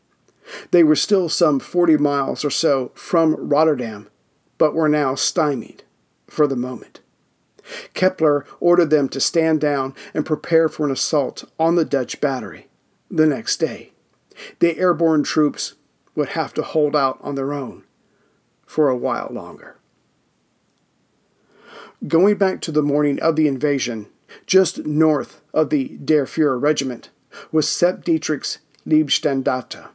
They 0.70 0.82
were 0.82 0.96
still 0.96 1.28
some 1.28 1.60
40 1.60 1.98
miles 1.98 2.44
or 2.44 2.50
so 2.50 2.90
from 2.94 3.36
Rotterdam, 3.36 4.08
but 4.58 4.74
were 4.74 4.88
now 4.88 5.14
stymied 5.14 5.84
for 6.26 6.46
the 6.46 6.56
moment. 6.56 7.00
Keppler 7.94 8.44
ordered 8.58 8.90
them 8.90 9.08
to 9.10 9.20
stand 9.20 9.60
down 9.60 9.94
and 10.14 10.26
prepare 10.26 10.68
for 10.68 10.84
an 10.84 10.90
assault 10.90 11.44
on 11.60 11.76
the 11.76 11.84
Dutch 11.84 12.20
battery 12.20 12.68
the 13.10 13.26
next 13.26 13.58
day. 13.58 13.92
The 14.58 14.78
airborne 14.78 15.22
troops 15.22 15.74
would 16.14 16.30
have 16.30 16.54
to 16.54 16.62
hold 16.62 16.96
out 16.96 17.18
on 17.20 17.34
their 17.34 17.52
own 17.52 17.84
for 18.72 18.88
a 18.88 18.96
while 18.96 19.28
longer. 19.30 19.76
Going 22.08 22.36
back 22.36 22.62
to 22.62 22.72
the 22.72 22.80
morning 22.80 23.20
of 23.20 23.36
the 23.36 23.46
invasion, 23.46 24.06
just 24.46 24.86
north 24.86 25.42
of 25.52 25.68
the 25.68 25.98
Der 26.02 26.24
Fuhrer 26.24 26.58
Regiment 26.58 27.10
was 27.52 27.68
Sepp 27.68 28.02
Dietrich's 28.02 28.60
Leibstandarte. 28.86 29.90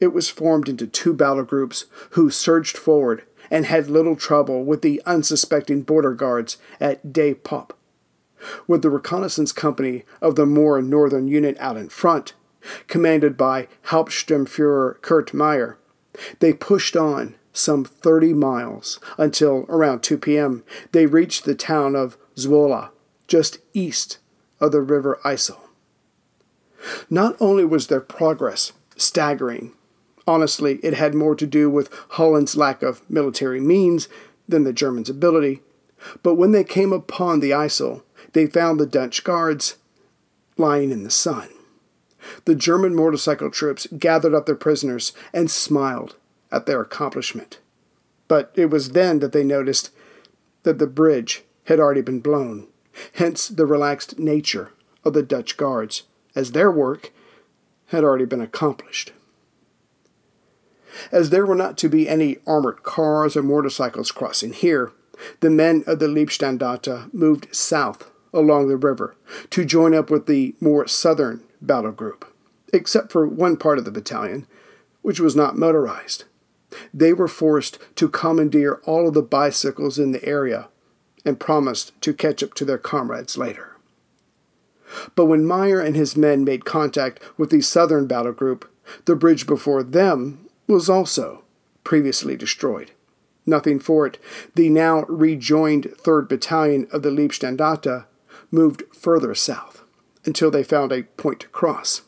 It 0.00 0.08
was 0.08 0.28
formed 0.28 0.68
into 0.68 0.88
two 0.88 1.14
battle 1.14 1.44
groups 1.44 1.84
who 2.10 2.28
surged 2.28 2.76
forward 2.76 3.22
and 3.52 3.66
had 3.66 3.88
little 3.88 4.16
trouble 4.16 4.64
with 4.64 4.82
the 4.82 5.00
unsuspecting 5.06 5.82
border 5.82 6.12
guards 6.12 6.56
at 6.80 7.12
De 7.12 7.34
Pop. 7.34 7.78
With 8.66 8.82
the 8.82 8.90
reconnaissance 8.90 9.52
company 9.52 10.02
of 10.20 10.34
the 10.34 10.44
more 10.44 10.82
northern 10.82 11.28
unit 11.28 11.56
out 11.60 11.76
in 11.76 11.88
front, 11.88 12.34
commanded 12.88 13.36
by 13.36 13.68
Hauptsturmfuhrer 13.86 15.00
Kurt 15.02 15.32
Meyer, 15.32 15.78
they 16.40 16.52
pushed 16.52 16.96
on 16.96 17.36
some 17.58 17.84
30 17.84 18.34
miles 18.34 19.00
until 19.16 19.66
around 19.68 20.02
2 20.02 20.18
p.m. 20.18 20.64
they 20.92 21.06
reached 21.06 21.44
the 21.44 21.54
town 21.54 21.96
of 21.96 22.16
Zwolle, 22.36 22.90
just 23.26 23.58
east 23.74 24.18
of 24.60 24.72
the 24.72 24.80
River 24.80 25.18
IJssel. 25.24 25.58
Not 27.10 27.36
only 27.40 27.64
was 27.64 27.88
their 27.88 28.00
progress 28.00 28.72
staggering, 28.96 29.72
honestly, 30.26 30.78
it 30.82 30.94
had 30.94 31.14
more 31.14 31.34
to 31.34 31.46
do 31.46 31.68
with 31.68 31.92
Holland's 32.10 32.56
lack 32.56 32.82
of 32.82 33.02
military 33.10 33.60
means 33.60 34.08
than 34.48 34.64
the 34.64 34.72
Germans' 34.72 35.10
ability, 35.10 35.60
but 36.22 36.34
when 36.34 36.52
they 36.52 36.64
came 36.64 36.92
upon 36.92 37.40
the 37.40 37.50
IJssel, 37.50 38.02
they 38.32 38.46
found 38.46 38.78
the 38.78 38.86
Dutch 38.86 39.24
guards 39.24 39.76
lying 40.56 40.90
in 40.90 41.02
the 41.02 41.10
sun. 41.10 41.48
The 42.44 42.54
German 42.54 42.94
motorcycle 42.94 43.50
troops 43.50 43.86
gathered 43.96 44.34
up 44.34 44.46
their 44.46 44.54
prisoners 44.54 45.12
and 45.32 45.50
smiled 45.50 46.16
at 46.50 46.66
their 46.66 46.80
accomplishment. 46.80 47.58
But 48.26 48.52
it 48.54 48.70
was 48.70 48.90
then 48.90 49.20
that 49.20 49.32
they 49.32 49.44
noticed 49.44 49.90
that 50.62 50.78
the 50.78 50.86
bridge 50.86 51.44
had 51.64 51.80
already 51.80 52.02
been 52.02 52.20
blown, 52.20 52.66
hence 53.14 53.48
the 53.48 53.66
relaxed 53.66 54.18
nature 54.18 54.72
of 55.04 55.12
the 55.12 55.22
Dutch 55.22 55.56
guards, 55.56 56.04
as 56.34 56.52
their 56.52 56.70
work 56.70 57.12
had 57.86 58.04
already 58.04 58.24
been 58.24 58.40
accomplished. 58.40 59.12
As 61.12 61.30
there 61.30 61.46
were 61.46 61.54
not 61.54 61.78
to 61.78 61.88
be 61.88 62.08
any 62.08 62.38
armored 62.46 62.82
cars 62.82 63.36
or 63.36 63.42
motorcycles 63.42 64.10
crossing 64.10 64.52
here, 64.52 64.92
the 65.40 65.50
men 65.50 65.84
of 65.86 65.98
the 65.98 66.06
Leibstandarte 66.06 67.12
moved 67.12 67.54
south 67.54 68.10
along 68.32 68.68
the 68.68 68.76
river 68.76 69.16
to 69.50 69.64
join 69.64 69.94
up 69.94 70.10
with 70.10 70.26
the 70.26 70.54
more 70.60 70.86
southern 70.86 71.42
battle 71.60 71.92
group, 71.92 72.26
except 72.72 73.10
for 73.10 73.26
one 73.26 73.56
part 73.56 73.78
of 73.78 73.84
the 73.84 73.90
battalion, 73.90 74.46
which 75.02 75.20
was 75.20 75.34
not 75.34 75.56
motorized. 75.56 76.24
They 76.92 77.12
were 77.12 77.28
forced 77.28 77.78
to 77.96 78.08
commandeer 78.08 78.80
all 78.84 79.08
of 79.08 79.14
the 79.14 79.22
bicycles 79.22 79.98
in 79.98 80.12
the 80.12 80.24
area 80.24 80.68
and 81.24 81.40
promised 81.40 81.98
to 82.02 82.14
catch 82.14 82.42
up 82.42 82.54
to 82.54 82.64
their 82.64 82.78
comrades 82.78 83.36
later. 83.36 83.76
But 85.14 85.26
when 85.26 85.46
Meyer 85.46 85.80
and 85.80 85.96
his 85.96 86.16
men 86.16 86.44
made 86.44 86.64
contact 86.64 87.20
with 87.36 87.50
the 87.50 87.60
southern 87.60 88.06
battle 88.06 88.32
group, 88.32 88.70
the 89.04 89.16
bridge 89.16 89.46
before 89.46 89.82
them 89.82 90.48
was 90.66 90.88
also 90.88 91.44
previously 91.84 92.36
destroyed. 92.36 92.92
Nothing 93.46 93.80
for 93.80 94.06
it, 94.06 94.18
the 94.54 94.68
now 94.68 95.04
rejoined 95.04 95.84
3rd 95.84 96.28
Battalion 96.28 96.86
of 96.92 97.02
the 97.02 97.10
Leibstandarte 97.10 98.04
moved 98.50 98.82
further 98.92 99.34
south 99.34 99.84
until 100.24 100.50
they 100.50 100.62
found 100.62 100.92
a 100.92 101.04
point 101.16 101.40
to 101.40 101.48
cross. 101.48 102.02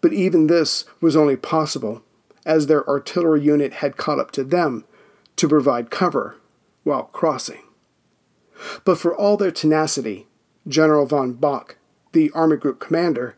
But 0.00 0.12
even 0.12 0.46
this 0.48 0.84
was 1.00 1.16
only 1.16 1.36
possible 1.36 2.02
as 2.44 2.66
their 2.66 2.88
artillery 2.88 3.42
unit 3.42 3.74
had 3.74 3.96
caught 3.96 4.18
up 4.18 4.30
to 4.32 4.44
them 4.44 4.84
to 5.36 5.48
provide 5.48 5.90
cover 5.90 6.38
while 6.84 7.04
crossing. 7.04 7.62
But 8.84 8.98
for 8.98 9.14
all 9.14 9.36
their 9.36 9.50
tenacity, 9.50 10.26
General 10.66 11.06
von 11.06 11.34
Bock, 11.34 11.76
the 12.12 12.30
Army 12.32 12.56
Group 12.56 12.80
commander, 12.80 13.36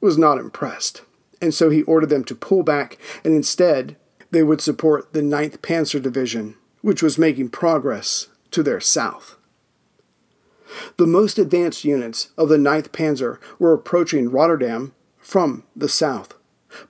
was 0.00 0.16
not 0.16 0.38
impressed, 0.38 1.02
and 1.40 1.52
so 1.52 1.70
he 1.70 1.82
ordered 1.82 2.10
them 2.10 2.24
to 2.24 2.34
pull 2.34 2.62
back 2.62 2.98
and 3.24 3.34
instead 3.34 3.96
they 4.30 4.42
would 4.42 4.60
support 4.60 5.12
the 5.12 5.20
9th 5.20 5.58
Panzer 5.58 6.00
Division, 6.00 6.54
which 6.82 7.02
was 7.02 7.18
making 7.18 7.48
progress 7.48 8.28
to 8.50 8.62
their 8.62 8.80
south. 8.80 9.36
The 10.98 11.06
most 11.06 11.38
advanced 11.38 11.84
units 11.84 12.28
of 12.36 12.48
the 12.48 12.56
9th 12.56 12.90
Panzer 12.90 13.38
were 13.58 13.72
approaching 13.72 14.30
Rotterdam 14.30 14.94
from 15.18 15.64
the 15.74 15.88
south, 15.88 16.34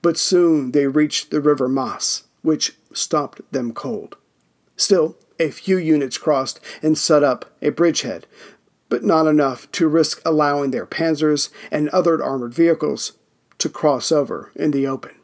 but 0.03 0.17
soon 0.17 0.73
they 0.73 0.87
reached 0.87 1.31
the 1.31 1.41
River 1.41 1.69
Maas, 1.69 2.25
which 2.43 2.77
stopped 2.93 3.41
them 3.53 3.73
cold. 3.73 4.17
Still, 4.77 5.17
a 5.39 5.51
few 5.51 5.77
units 5.79 6.19
crossed 6.19 6.61
and 6.83 6.97
set 6.97 7.23
up 7.23 7.47
a 7.63 7.71
bridgehead, 7.71 8.27
but 8.89 9.05
not 9.05 9.27
enough 9.27 9.71
to 9.73 9.89
risk 9.89 10.21
allowing 10.25 10.71
their 10.71 10.87
panzers 10.87 11.51
and 11.71 11.89
other 11.91 12.23
armored 12.23 12.55
vehicles 12.55 13.13
to 13.59 13.69
cross 13.69 14.11
over 14.11 14.51
in 14.55 14.71
the 14.71 14.87
open. 14.87 15.15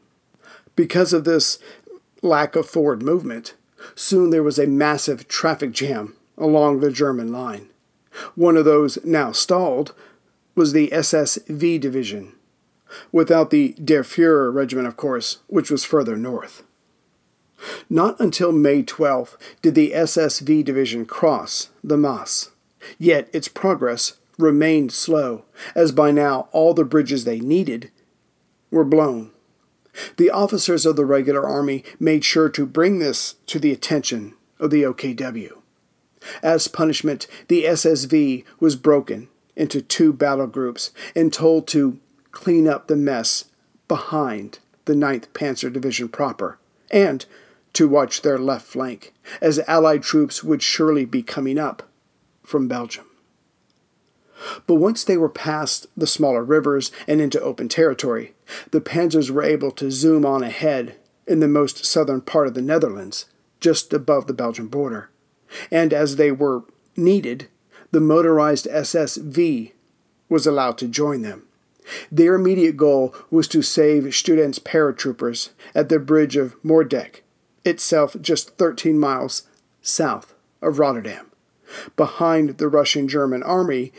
Because 0.77 1.13
of 1.13 1.25
this 1.25 1.59
lack 2.23 2.57
of 2.57 2.69
forward 2.69 3.03
movement, 3.03 3.55
soon 3.95 4.31
there 4.31 4.43
was 4.43 4.59
a 4.59 4.67
massive 4.67 5.29
traffic 5.29 5.73
jam 5.73 6.15
along 6.37 6.81
the 6.81 6.91
German 6.91 7.33
line. 7.33 7.69
One 8.35 8.57
of 8.57 8.65
those 8.65 8.99
now 9.05 9.33
stalled 9.33 9.95
was 10.55 10.73
the 10.73 10.93
SS 10.93 11.39
V 11.49 11.79
Division, 11.79 12.34
without 13.13 13.51
the 13.51 13.75
Der 13.83 14.03
Fuhrer 14.03 14.53
Regiment, 14.53 14.87
of 14.87 14.97
course, 14.97 15.39
which 15.47 15.71
was 15.71 15.85
further 15.85 16.17
north. 16.17 16.63
Not 17.89 18.21
until 18.21 18.53
May 18.53 18.83
12th 18.83 19.37
did 19.63 19.75
the 19.75 19.93
SSV 19.93 20.65
Division 20.65 21.07
cross 21.07 21.71
the 21.83 21.97
Maas, 21.97 22.51
yet 22.99 23.29
its 23.33 23.49
progress 23.49 24.19
remained 24.39 24.93
slow, 24.93 25.45
as 25.75 25.93
by 25.93 26.11
now 26.11 26.49
all 26.53 26.75
the 26.75 26.85
bridges 26.85 27.25
they 27.25 27.41
needed 27.41 27.91
were 28.71 28.85
blown. 28.85 29.31
The 30.17 30.31
officers 30.31 30.85
of 30.85 30.97
the 30.97 31.05
regular 31.05 31.47
army 31.47 31.85
made 32.01 32.25
sure 32.25 32.49
to 32.51 32.67
bring 32.67 32.99
this 32.99 33.37
to 33.47 33.59
the 33.59 33.73
attention 33.73 34.35
of 34.59 34.71
the 34.71 34.83
OKW. 34.83 35.53
As 36.43 36.69
punishment, 36.69 37.27
the 37.49 37.65
SSV 37.65 38.45
was 38.59 38.77
broken 38.77 39.29
into 39.57 39.81
two 39.81 40.13
battle 40.13 40.47
groups 40.47 40.91
and 41.15 41.33
told 41.33 41.69
to 41.69 41.99
clean 42.35 42.69
up 42.69 42.87
the 42.89 42.97
mess 42.97 43.47
behind 43.89 44.59
the 44.85 44.95
9th 44.95 45.29
Panzer 45.29 45.73
Division 45.73 46.09
proper 46.09 46.59
and 46.91 47.25
to 47.73 47.89
watch 47.89 48.23
their 48.23 48.39
left 48.39 48.67
flank, 48.67 49.13
as 49.41 49.59
Allied 49.61 50.03
troops 50.03 50.45
would 50.45 50.63
surely 50.63 51.05
be 51.05 51.23
coming 51.23 51.59
up 51.59 51.89
from 52.43 52.69
Belgium. 52.69 53.07
But 54.67 54.75
once 54.77 55.05
they 55.05 55.17
were 55.17 55.29
past 55.29 55.87
the 55.97 56.07
smaller 56.07 56.45
rivers 56.45 56.93
and 57.09 57.21
into 57.21 57.41
open 57.41 57.69
territory, 57.69 58.35
the 58.71 58.81
panzers 58.81 59.31
were 59.31 59.43
able 59.43 59.71
to 59.73 59.91
zoom 59.91 60.27
on 60.27 60.43
ahead 60.43 60.97
in 61.27 61.41
the 61.41 61.49
most 61.49 61.85
southern 61.85 62.21
part 62.21 62.47
of 62.47 62.55
the 62.55 62.63
Netherlands, 62.63 63.27
just 63.61 63.93
above 63.93 64.27
the 64.27 64.35
Belgian 64.35 64.69
border. 64.69 65.11
And 65.71 65.93
as 65.93 66.17
they 66.17 66.31
were 66.31 66.65
needed, 66.97 67.49
the 67.91 68.01
motorized 68.01 68.67
SSV 68.67 69.73
was 70.29 70.47
allowed 70.47 70.79
to 70.79 70.89
join 70.89 71.23
them. 71.23 71.47
Their 72.11 72.35
immediate 72.35 72.77
goal 72.77 73.15
was 73.31 73.49
to 73.49 73.63
save 73.63 74.15
Student's 74.15 74.59
paratroopers 74.59 75.51
at 75.75 75.89
the 75.89 75.99
bridge 75.99 76.37
of 76.37 76.61
Moerdijk, 76.63 77.21
itself 77.65 78.17
just 78.21 78.57
13 78.57 78.99
miles 78.99 79.43
south 79.83 80.35
of 80.63 80.79
Rotterdam. 80.79 81.31
Behind 81.97 82.59
the 82.59 82.69
Russian 82.69 83.09
German 83.09 83.43
army 83.43 83.93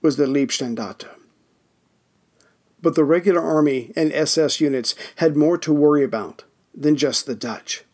was 0.00 0.16
the 0.16 0.26
Leibstandarte. 0.26 1.08
But 2.80 2.94
the 2.94 3.04
regular 3.04 3.40
army 3.40 3.92
and 3.94 4.12
SS 4.12 4.60
units 4.60 4.94
had 5.16 5.36
more 5.36 5.56
to 5.58 5.72
worry 5.72 6.02
about 6.02 6.44
than 6.74 6.96
just 6.96 7.26
the 7.26 7.34
Dutch. 7.34 7.84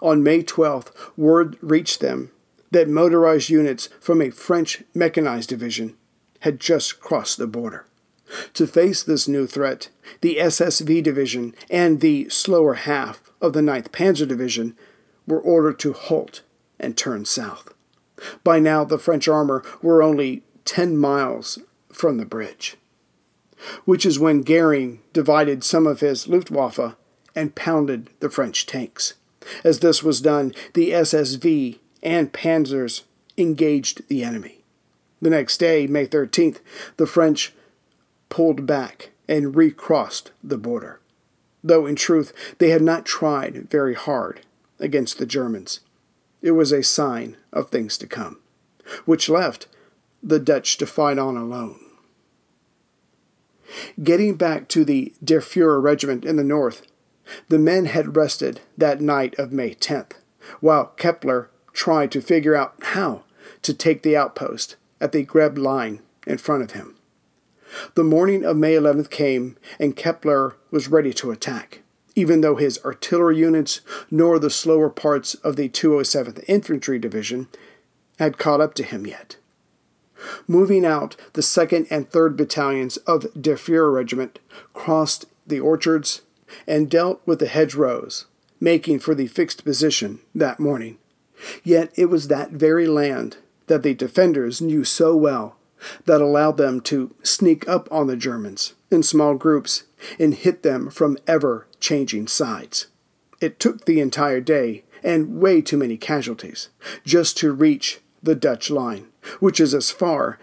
On 0.00 0.22
May 0.22 0.42
12th, 0.42 0.92
word 1.16 1.56
reached 1.60 2.00
them 2.00 2.30
that 2.70 2.88
motorized 2.88 3.50
units 3.50 3.88
from 4.00 4.20
a 4.20 4.30
French 4.30 4.82
mechanized 4.94 5.48
division 5.48 5.96
had 6.40 6.58
just 6.58 7.00
crossed 7.00 7.38
the 7.38 7.46
border. 7.46 7.86
To 8.54 8.66
face 8.66 9.02
this 9.02 9.28
new 9.28 9.46
threat, 9.46 9.88
the 10.20 10.36
SSV 10.36 11.02
division 11.02 11.54
and 11.70 12.00
the 12.00 12.28
slower 12.28 12.74
half 12.74 13.22
of 13.40 13.52
the 13.52 13.60
9th 13.60 13.88
Panzer 13.90 14.26
Division 14.26 14.76
were 15.26 15.40
ordered 15.40 15.78
to 15.80 15.92
halt 15.92 16.42
and 16.78 16.96
turn 16.96 17.24
south. 17.24 17.72
By 18.42 18.58
now, 18.58 18.84
the 18.84 18.98
French 18.98 19.28
armor 19.28 19.62
were 19.82 20.02
only 20.02 20.42
10 20.64 20.96
miles 20.96 21.58
from 21.92 22.16
the 22.16 22.24
bridge, 22.24 22.76
which 23.84 24.06
is 24.06 24.18
when 24.18 24.42
Goering 24.42 25.00
divided 25.12 25.62
some 25.62 25.86
of 25.86 26.00
his 26.00 26.26
Luftwaffe 26.26 26.96
and 27.34 27.54
pounded 27.54 28.10
the 28.20 28.30
French 28.30 28.66
tanks. 28.66 29.14
As 29.62 29.80
this 29.80 30.02
was 30.02 30.20
done, 30.20 30.54
the 30.72 30.90
SSV 30.90 31.78
and 32.02 32.32
panzers 32.32 33.02
engaged 33.36 34.08
the 34.08 34.24
enemy. 34.24 34.62
The 35.20 35.30
next 35.30 35.58
day, 35.58 35.86
May 35.86 36.06
13th, 36.06 36.60
the 36.96 37.06
French 37.06 37.52
pulled 38.28 38.66
back 38.66 39.10
and 39.28 39.56
recrossed 39.56 40.32
the 40.42 40.58
border, 40.58 41.00
though 41.62 41.86
in 41.86 41.96
truth 41.96 42.32
they 42.58 42.70
had 42.70 42.82
not 42.82 43.06
tried 43.06 43.70
very 43.70 43.94
hard 43.94 44.40
against 44.78 45.18
the 45.18 45.26
Germans. 45.26 45.80
It 46.42 46.52
was 46.52 46.72
a 46.72 46.82
sign 46.82 47.36
of 47.52 47.70
things 47.70 47.96
to 47.98 48.06
come, 48.06 48.38
which 49.04 49.28
left 49.28 49.66
the 50.22 50.38
Dutch 50.38 50.76
to 50.78 50.86
fight 50.86 51.18
on 51.18 51.36
alone. 51.36 51.80
Getting 54.02 54.36
back 54.36 54.68
to 54.68 54.84
the 54.84 55.12
Der 55.22 55.40
Fuhrer 55.40 55.82
regiment 55.82 56.24
in 56.24 56.36
the 56.36 56.44
north, 56.44 56.82
the 57.48 57.58
men 57.58 57.86
had 57.86 58.16
rested 58.16 58.60
that 58.76 59.00
night 59.00 59.34
of 59.38 59.52
May 59.52 59.74
10th, 59.74 60.12
while 60.60 60.92
Keppler 60.96 61.48
tried 61.72 62.10
to 62.12 62.20
figure 62.20 62.54
out 62.54 62.74
how 62.80 63.24
to 63.62 63.74
take 63.74 64.02
the 64.02 64.16
outpost 64.16 64.76
at 65.00 65.12
the 65.12 65.22
Greb 65.22 65.58
line 65.58 66.00
in 66.26 66.38
front 66.38 66.62
of 66.62 66.72
him. 66.72 66.96
The 67.94 68.04
morning 68.04 68.44
of 68.44 68.56
May 68.56 68.74
11th 68.74 69.10
came, 69.10 69.56
and 69.78 69.96
Keppler 69.96 70.54
was 70.70 70.88
ready 70.88 71.12
to 71.14 71.30
attack, 71.30 71.82
even 72.14 72.40
though 72.40 72.56
his 72.56 72.78
artillery 72.84 73.38
units 73.38 73.80
nor 74.10 74.38
the 74.38 74.50
slower 74.50 74.90
parts 74.90 75.34
of 75.36 75.56
the 75.56 75.68
207th 75.68 76.44
Infantry 76.48 76.98
Division 76.98 77.48
had 78.18 78.38
caught 78.38 78.60
up 78.60 78.74
to 78.74 78.82
him 78.82 79.06
yet. 79.06 79.36
Moving 80.46 80.84
out, 80.84 81.16
the 81.34 81.42
2nd 81.42 81.86
and 81.90 82.10
3rd 82.10 82.36
Battalions 82.36 82.96
of 82.98 83.26
Der 83.40 83.56
Fuhrer 83.56 83.92
Regiment 83.92 84.38
crossed 84.72 85.26
the 85.46 85.60
orchards 85.60 86.22
and 86.66 86.90
dealt 86.90 87.20
with 87.26 87.40
the 87.40 87.46
hedgerows, 87.46 88.26
making 88.60 89.00
for 89.00 89.14
the 89.14 89.26
fixed 89.26 89.64
position 89.64 90.20
that 90.34 90.60
morning. 90.60 90.98
Yet 91.62 91.92
it 91.96 92.06
was 92.06 92.28
that 92.28 92.52
very 92.52 92.86
land 92.86 93.38
that 93.66 93.82
the 93.82 93.94
defenders 93.94 94.62
knew 94.62 94.84
so 94.84 95.16
well 95.16 95.56
that 96.06 96.20
allowed 96.20 96.56
them 96.56 96.80
to 96.82 97.14
sneak 97.22 97.68
up 97.68 97.88
on 97.90 98.06
the 98.06 98.16
Germans 98.16 98.74
in 98.90 99.02
small 99.02 99.34
groups 99.34 99.84
and 100.18 100.34
hit 100.34 100.62
them 100.62 100.90
from 100.90 101.18
ever 101.26 101.66
changing 101.80 102.28
sides. 102.28 102.86
It 103.40 103.60
took 103.60 103.84
the 103.84 104.00
entire 104.00 104.40
day 104.40 104.84
and 105.02 105.40
way 105.40 105.60
too 105.60 105.76
many 105.76 105.96
casualties 105.96 106.70
just 107.04 107.36
to 107.38 107.52
reach 107.52 108.00
the 108.22 108.34
Dutch 108.34 108.70
line, 108.70 109.08
which 109.40 109.60
is 109.60 109.74
as 109.74 109.90
far 109.90 110.38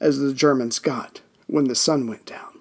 as 0.00 0.18
the 0.18 0.32
Germans 0.32 0.78
got 0.78 1.22
when 1.46 1.64
the 1.64 1.74
sun 1.74 2.06
went 2.06 2.26
down. 2.26 2.60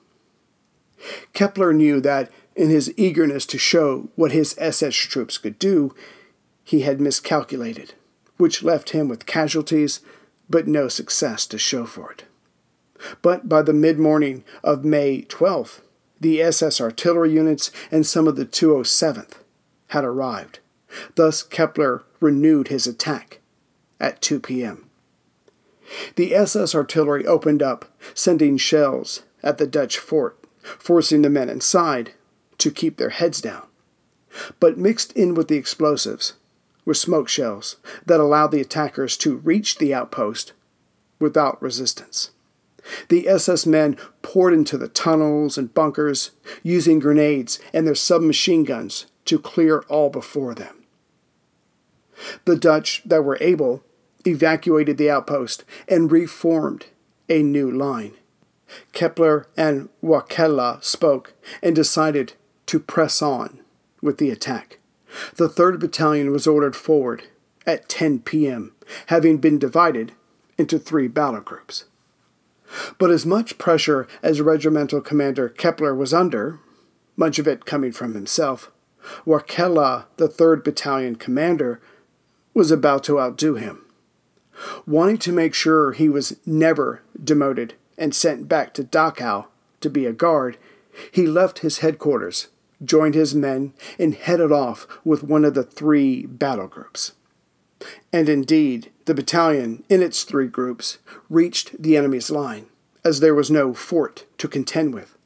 Keppler 1.34 1.76
knew 1.76 2.02
that 2.02 2.32
in 2.56 2.70
his 2.70 2.92
eagerness 2.98 3.46
to 3.48 3.58
show 3.58 4.10
what 4.16 4.32
his 4.32 4.56
SS 4.58 4.96
troops 4.96 5.38
could 5.38 5.60
do, 5.60 5.94
he 6.64 6.82
had 6.82 7.00
miscalculated, 7.00 7.94
which 8.38 8.64
left 8.64 8.92
him 8.92 9.08
with 9.08 9.26
casualties 9.26 10.00
but 10.50 10.68
no 10.68 10.88
success 10.88 11.46
to 11.48 11.58
show 11.58 11.86
for 11.86 12.12
it. 12.12 12.26
But 13.22 13.50
by 13.50 13.62
the 13.62 13.74
mid 13.74 14.00
morning 14.00 14.44
of 14.64 14.86
May 14.86 15.24
12th, 15.24 15.82
the 16.20 16.42
SS 16.42 16.80
artillery 16.80 17.32
units 17.32 17.72
and 17.92 18.06
some 18.06 18.28
of 18.28 18.36
the 18.36 18.46
207th 18.46 19.34
had 19.88 20.04
arrived. 20.04 20.60
Thus, 21.16 21.44
Keppler 21.44 22.04
renewed 22.20 22.70
his 22.70 22.88
attack 22.88 23.42
at 24.00 24.22
2 24.22 24.40
p.m. 24.40 24.90
The 26.16 26.34
SS 26.34 26.74
artillery 26.74 27.26
opened 27.26 27.62
up, 27.62 27.86
sending 28.14 28.58
shells 28.58 29.24
at 29.44 29.58
the 29.58 29.68
Dutch 29.68 29.98
fort, 29.98 30.40
forcing 30.62 31.22
the 31.22 31.30
men 31.30 31.50
inside 31.50 32.14
to 32.58 32.72
keep 32.72 32.98
their 32.98 33.10
heads 33.10 33.42
down. 33.42 33.68
But 34.60 34.78
mixed 34.78 35.12
in 35.14 35.36
with 35.36 35.48
the 35.48 35.58
explosives 35.58 36.34
were 36.86 36.94
smoke 36.94 37.28
shells 37.28 37.78
that 38.06 38.20
allowed 38.20 38.52
the 38.52 38.62
attackers 38.62 39.18
to 39.18 39.38
reach 39.38 39.78
the 39.78 39.94
outpost 39.94 40.54
without 41.20 41.62
resistance. 41.62 42.32
The 43.10 43.28
SS 43.28 43.66
men 43.66 43.98
poured 44.22 44.54
into 44.54 44.78
the 44.78 44.88
tunnels 44.88 45.58
and 45.58 45.74
bunkers, 45.74 46.32
using 46.62 47.00
grenades 47.00 47.60
and 47.74 47.88
their 47.88 47.96
submachine 47.96 48.64
guns 48.64 49.08
to 49.26 49.40
clear 49.40 49.80
all 49.88 50.10
before 50.10 50.54
them. 50.54 50.84
The 52.46 52.56
Dutch 52.56 53.02
that 53.06 53.24
were 53.24 53.38
able 53.42 53.84
evacuated 54.26 54.98
the 54.98 55.10
outpost 55.10 55.64
and 55.88 56.12
reformed 56.12 56.86
a 57.28 57.42
new 57.42 57.70
line. 57.70 58.14
Keppler 58.94 59.46
and 59.58 59.90
Wäckerle 60.04 60.84
spoke 60.84 61.34
and 61.62 61.76
decided 61.76 62.34
to 62.68 62.80
press 62.80 63.22
on 63.22 63.60
with 64.02 64.18
the 64.18 64.30
attack. 64.30 64.80
The 65.36 65.50
3rd 65.50 65.80
Battalion 65.80 66.32
was 66.32 66.48
ordered 66.48 66.76
forward 66.76 67.24
at 67.66 67.90
10 67.90 68.20
p.m., 68.20 68.74
having 69.08 69.38
been 69.38 69.58
divided 69.58 70.12
into 70.58 70.80
three 70.80 71.08
battle 71.08 71.42
groups. 71.42 71.86
But 72.98 73.12
as 73.12 73.26
much 73.26 73.58
pressure 73.58 74.08
as 74.24 74.42
Regimental 74.42 75.02
Commander 75.02 75.50
Keppler 75.50 75.96
was 75.96 76.14
under, 76.14 76.60
much 77.16 77.40
of 77.40 77.48
it 77.48 77.66
coming 77.66 77.92
from 77.92 78.14
himself, 78.14 78.72
Wäckerle, 79.26 80.06
the 80.18 80.28
3rd 80.28 80.64
Battalion 80.64 81.16
commander, 81.16 81.80
was 82.54 82.72
about 82.72 83.04
to 83.04 83.20
outdo 83.20 83.56
him. 83.56 83.86
Wanting 84.88 85.18
to 85.20 85.32
make 85.32 85.54
sure 85.54 85.92
he 85.92 86.10
was 86.10 86.38
never 86.46 87.02
demoted 87.22 87.74
and 87.98 88.16
sent 88.16 88.48
back 88.48 88.74
to 88.74 88.84
Dachau 88.84 89.46
to 89.82 89.90
be 89.90 90.06
a 90.06 90.14
guard, 90.14 90.58
he 91.12 91.28
left 91.28 91.60
his 91.60 91.80
headquarters, 91.80 92.48
joined 92.84 93.16
his 93.16 93.34
men, 93.34 93.74
and 93.98 94.16
headed 94.16 94.52
off 94.52 94.88
with 95.04 95.24
one 95.24 95.46
of 95.46 95.54
the 95.54 95.64
three 95.64 96.26
battle 96.26 96.68
groups. 96.68 97.14
And 98.12 98.30
indeed, 98.30 98.92
the 99.06 99.14
battalion, 99.14 99.84
in 99.90 100.02
its 100.02 100.24
three 100.24 100.48
groups, 100.48 100.98
reached 101.30 101.82
the 101.82 101.98
enemy's 101.98 102.32
line, 102.32 102.68
as 103.04 103.20
there 103.20 103.36
was 103.36 103.52
no 103.52 103.74
fort 103.74 104.26
to 104.38 104.48
contend 104.48 104.94
with. 104.94 105.18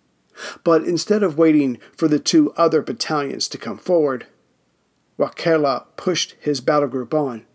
But 0.64 0.84
instead 0.84 1.24
of 1.24 1.38
waiting 1.38 1.80
for 1.96 2.08
the 2.08 2.20
two 2.20 2.52
other 2.54 2.82
battalions 2.82 3.48
to 3.50 3.58
come 3.58 3.78
forward, 3.78 4.28
Wäckerle 5.18 5.86
pushed 5.98 6.36
his 6.40 6.62
battle 6.62 6.88
group 6.88 7.14
on. 7.14 7.46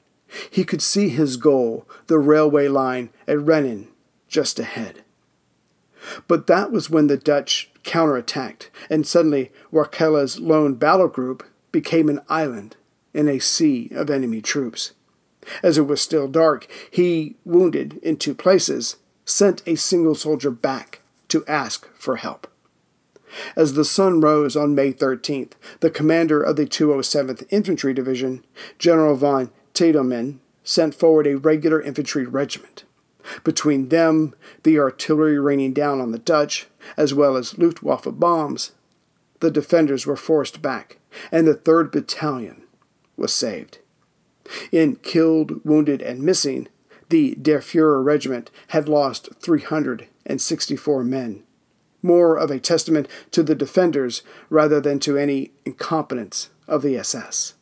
He 0.50 0.64
could 0.64 0.82
see 0.82 1.08
his 1.08 1.36
goal, 1.36 1.88
the 2.06 2.18
railway 2.18 2.68
line 2.68 3.10
at 3.26 3.38
Rhenen, 3.38 3.88
just 4.28 4.58
ahead. 4.58 5.03
But 6.28 6.46
that 6.46 6.70
was 6.70 6.90
when 6.90 7.06
the 7.06 7.16
Dutch 7.16 7.70
counterattacked, 7.82 8.68
and 8.90 9.06
suddenly 9.06 9.52
Wäckerle's 9.72 10.38
lone 10.40 10.74
battle 10.74 11.08
group 11.08 11.44
became 11.72 12.08
an 12.08 12.20
island 12.28 12.76
in 13.12 13.28
a 13.28 13.38
sea 13.38 13.90
of 13.94 14.10
enemy 14.10 14.40
troops. 14.40 14.92
As 15.62 15.78
it 15.78 15.86
was 15.86 16.00
still 16.00 16.28
dark, 16.28 16.66
he, 16.90 17.36
wounded 17.44 17.98
in 18.02 18.16
two 18.16 18.34
places, 18.34 18.96
sent 19.24 19.62
a 19.66 19.74
single 19.76 20.14
soldier 20.14 20.50
back 20.50 21.00
to 21.28 21.44
ask 21.46 21.88
for 21.94 22.16
help. 22.16 22.46
As 23.56 23.74
the 23.74 23.84
sun 23.84 24.20
rose 24.20 24.56
on 24.56 24.74
May 24.74 24.92
13th, 24.92 25.52
the 25.80 25.90
commander 25.90 26.40
of 26.42 26.56
the 26.56 26.66
207th 26.66 27.46
Infantry 27.50 27.92
Division, 27.92 28.44
General 28.78 29.16
von 29.16 29.50
Tiedemann, 29.72 30.40
sent 30.62 30.94
forward 30.94 31.26
a 31.26 31.36
regular 31.36 31.80
infantry 31.80 32.24
regiment. 32.26 32.84
Between 33.42 33.88
them, 33.88 34.34
the 34.62 34.78
artillery 34.78 35.38
raining 35.38 35.72
down 35.72 36.00
on 36.00 36.12
the 36.12 36.18
Dutch, 36.18 36.66
as 36.96 37.14
well 37.14 37.36
as 37.36 37.58
Luftwaffe 37.58 38.06
bombs, 38.12 38.72
the 39.40 39.50
defenders 39.50 40.06
were 40.06 40.16
forced 40.16 40.62
back, 40.62 40.98
and 41.30 41.46
the 41.46 41.54
3rd 41.54 41.92
Battalion 41.92 42.62
was 43.16 43.32
saved. 43.32 43.78
In 44.70 44.96
killed, 44.96 45.64
wounded, 45.64 46.02
and 46.02 46.22
missing, 46.22 46.68
the 47.08 47.34
Der 47.40 47.60
Fuhrer 47.60 48.02
Regiment 48.02 48.50
had 48.68 48.88
lost 48.88 49.28
364 49.40 51.04
men, 51.04 51.42
more 52.02 52.36
of 52.36 52.50
a 52.50 52.58
testament 52.58 53.08
to 53.30 53.42
the 53.42 53.54
defenders 53.54 54.22
rather 54.50 54.80
than 54.80 54.98
to 55.00 55.16
any 55.16 55.52
incompetence 55.64 56.50
of 56.66 56.82
the 56.82 56.96
SS. 56.96 57.54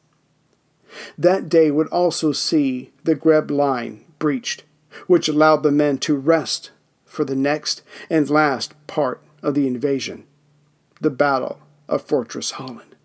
That 1.17 1.49
day 1.49 1.71
would 1.71 1.89
also 1.89 2.33
see 2.33 2.93
the 3.05 3.15
Greb 3.15 3.51
line 3.51 4.05
breached, 4.19 4.65
which 5.07 5.29
allowed 5.29 5.63
the 5.63 5.73
men 5.73 5.99
to 5.99 6.17
rest 6.17 6.71
for 7.05 7.25
the 7.25 7.37
next 7.37 7.83
and 8.09 8.29
last 8.31 8.75
part 8.87 9.23
of 9.43 9.55
the 9.55 9.67
invasion, 9.67 10.25
the 11.01 11.11
Battle 11.11 11.61
of 11.89 12.03
Fortress 12.03 12.53
Holland. 12.53 12.97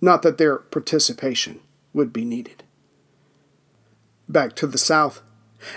Not 0.00 0.22
that 0.22 0.38
their 0.38 0.56
participation 0.56 1.60
would 1.92 2.12
be 2.12 2.24
needed. 2.24 2.64
Back 4.28 4.56
to 4.56 4.66
the 4.66 4.78
south, 4.78 5.22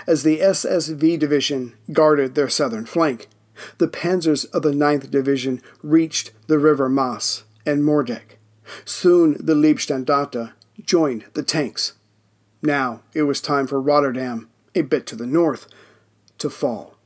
as 0.06 0.22
the 0.22 0.40
SSV 0.40 1.18
Division 1.18 1.74
guarded 1.92 2.34
their 2.34 2.48
southern 2.48 2.86
flank, 2.86 3.28
the 3.78 3.88
panzers 3.88 4.44
of 4.52 4.62
the 4.62 4.72
9th 4.72 5.10
Division 5.10 5.62
reached 5.82 6.32
the 6.46 6.58
river 6.58 6.88
Maas 6.88 7.44
and 7.64 7.82
Moerdijk. 7.82 8.36
Soon 8.84 9.32
the 9.38 9.54
Leibstandarte 9.54 10.52
joined 10.82 11.24
the 11.34 11.42
tanks. 11.42 11.94
Now 12.62 13.02
it 13.14 13.22
was 13.22 13.40
time 13.40 13.66
for 13.66 13.80
Rotterdam, 13.80 14.48
a 14.74 14.82
bit 14.82 15.06
to 15.06 15.16
the 15.16 15.26
north, 15.26 15.66
to 16.38 16.50
fall. 16.50 16.96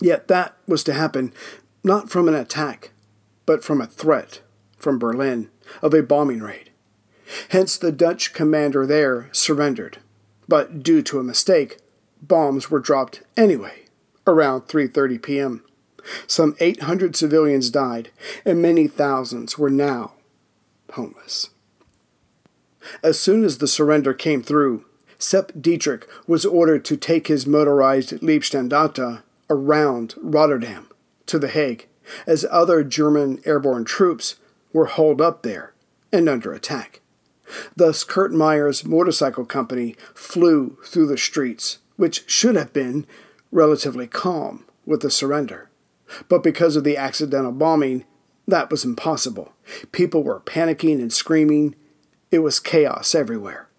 Yet 0.00 0.28
that 0.28 0.56
was 0.66 0.82
to 0.84 0.94
happen 0.94 1.32
not 1.84 2.10
from 2.10 2.28
an 2.28 2.34
attack, 2.34 2.90
but 3.46 3.64
from 3.64 3.80
a 3.80 3.86
threat 3.86 4.40
from 4.76 4.98
Berlin 4.98 5.50
of 5.82 5.94
a 5.94 6.02
bombing 6.02 6.40
raid. 6.40 6.70
Hence, 7.50 7.76
the 7.76 7.92
Dutch 7.92 8.32
commander 8.32 8.86
there 8.86 9.28
surrendered. 9.32 9.98
But 10.48 10.82
due 10.82 11.02
to 11.02 11.20
a 11.20 11.24
mistake, 11.24 11.78
bombs 12.20 12.70
were 12.70 12.80
dropped 12.80 13.22
anyway, 13.36 13.84
around 14.26 14.62
3:30 14.62 15.22
p.m. 15.22 15.64
Some 16.26 16.56
800 16.58 17.14
civilians 17.14 17.70
died, 17.70 18.10
and 18.44 18.60
many 18.60 18.88
thousands 18.88 19.58
were 19.58 19.70
now 19.70 20.14
homeless. 20.92 21.50
As 23.02 23.20
soon 23.20 23.44
as 23.44 23.58
the 23.58 23.68
surrender 23.68 24.14
came 24.14 24.42
through, 24.42 24.84
Sepp 25.20 25.52
Dietrich 25.60 26.08
was 26.26 26.46
ordered 26.46 26.84
to 26.86 26.96
take 26.96 27.26
his 27.28 27.46
motorized 27.46 28.10
Leibstandarte 28.22 29.22
around 29.50 30.14
Rotterdam 30.16 30.88
to 31.26 31.38
The 31.38 31.48
Hague, 31.48 31.86
as 32.26 32.46
other 32.50 32.82
German 32.82 33.40
airborne 33.44 33.84
troops 33.84 34.36
were 34.72 34.86
holed 34.86 35.20
up 35.20 35.42
there 35.42 35.74
and 36.10 36.28
under 36.28 36.52
attack. 36.52 37.00
Thus, 37.76 38.02
Kurt 38.02 38.32
Meyer's 38.32 38.84
motorcycle 38.84 39.44
company 39.44 39.94
flew 40.14 40.78
through 40.86 41.08
the 41.08 41.18
streets, 41.18 41.78
which 41.96 42.28
should 42.28 42.56
have 42.56 42.72
been 42.72 43.06
relatively 43.52 44.06
calm 44.06 44.64
with 44.86 45.02
the 45.02 45.10
surrender. 45.10 45.68
But 46.28 46.42
because 46.42 46.76
of 46.76 46.84
the 46.84 46.96
accidental 46.96 47.52
bombing, 47.52 48.04
that 48.48 48.70
was 48.70 48.84
impossible. 48.84 49.52
People 49.92 50.22
were 50.22 50.40
panicking 50.40 51.00
and 51.00 51.12
screaming. 51.12 51.74
It 52.30 52.38
was 52.38 52.58
chaos 52.58 53.14
everywhere. 53.14 53.69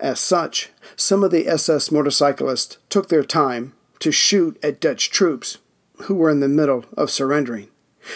As 0.00 0.20
such, 0.20 0.70
some 0.96 1.22
of 1.24 1.30
the 1.30 1.48
SS 1.48 1.90
motorcyclists 1.90 2.78
took 2.88 3.08
their 3.08 3.24
time 3.24 3.72
to 4.00 4.12
shoot 4.12 4.58
at 4.62 4.80
Dutch 4.80 5.10
troops 5.10 5.58
who 6.02 6.14
were 6.14 6.30
in 6.30 6.40
the 6.40 6.48
middle 6.48 6.84
of 6.96 7.10
surrendering, 7.10 7.68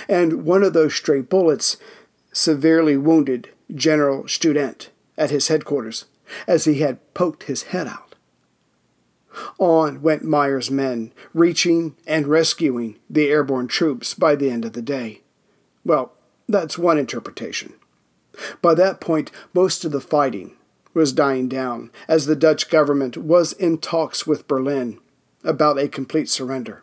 and 0.08 0.44
one 0.44 0.62
of 0.62 0.72
those 0.72 0.94
stray 0.94 1.20
bullets 1.20 1.76
severely 2.32 2.96
wounded 2.96 3.50
General 3.74 4.28
Student 4.28 4.90
at 5.16 5.30
his 5.30 5.48
headquarters 5.48 6.06
as 6.46 6.64
he 6.64 6.80
had 6.80 6.98
poked 7.14 7.44
his 7.44 7.64
head 7.64 7.86
out. 7.86 8.14
On 9.58 10.02
went 10.02 10.24
Meyer's 10.24 10.70
men, 10.70 11.12
reaching 11.32 11.96
and 12.06 12.26
rescuing 12.26 12.98
the 13.08 13.28
airborne 13.28 13.68
troops 13.68 14.14
by 14.14 14.34
the 14.34 14.50
end 14.50 14.64
of 14.64 14.72
the 14.72 14.82
day. 14.82 15.22
Well, 15.84 16.12
that's 16.48 16.76
one 16.76 16.98
interpretation. 16.98 17.74
By 18.60 18.74
that 18.74 19.00
point, 19.00 19.30
most 19.54 19.84
of 19.84 19.92
the 19.92 20.00
fighting 20.00 20.56
was 20.94 21.12
dying 21.12 21.48
down, 21.48 21.90
as 22.08 22.26
the 22.26 22.36
Dutch 22.36 22.68
government 22.68 23.16
was 23.16 23.52
in 23.52 23.78
talks 23.78 24.26
with 24.26 24.48
Berlin 24.48 24.98
about 25.44 25.78
a 25.78 25.88
complete 25.88 26.28
surrender, 26.28 26.82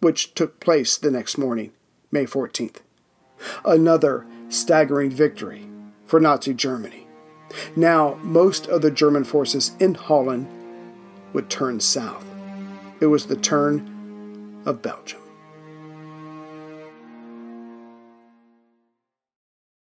which 0.00 0.34
took 0.34 0.60
place 0.60 0.96
the 0.96 1.10
next 1.10 1.38
morning, 1.38 1.72
May 2.10 2.24
14th. 2.24 2.78
Another 3.64 4.26
staggering 4.48 5.10
victory 5.10 5.68
for 6.06 6.20
Nazi 6.20 6.54
Germany. 6.54 7.06
Now, 7.76 8.14
most 8.22 8.66
of 8.66 8.82
the 8.82 8.90
German 8.90 9.24
forces 9.24 9.72
in 9.80 9.94
Holland 9.94 10.46
would 11.32 11.48
turn 11.48 11.80
south. 11.80 12.24
It 13.00 13.06
was 13.06 13.26
the 13.26 13.36
turn 13.36 14.62
of 14.66 14.82
Belgium. 14.82 15.20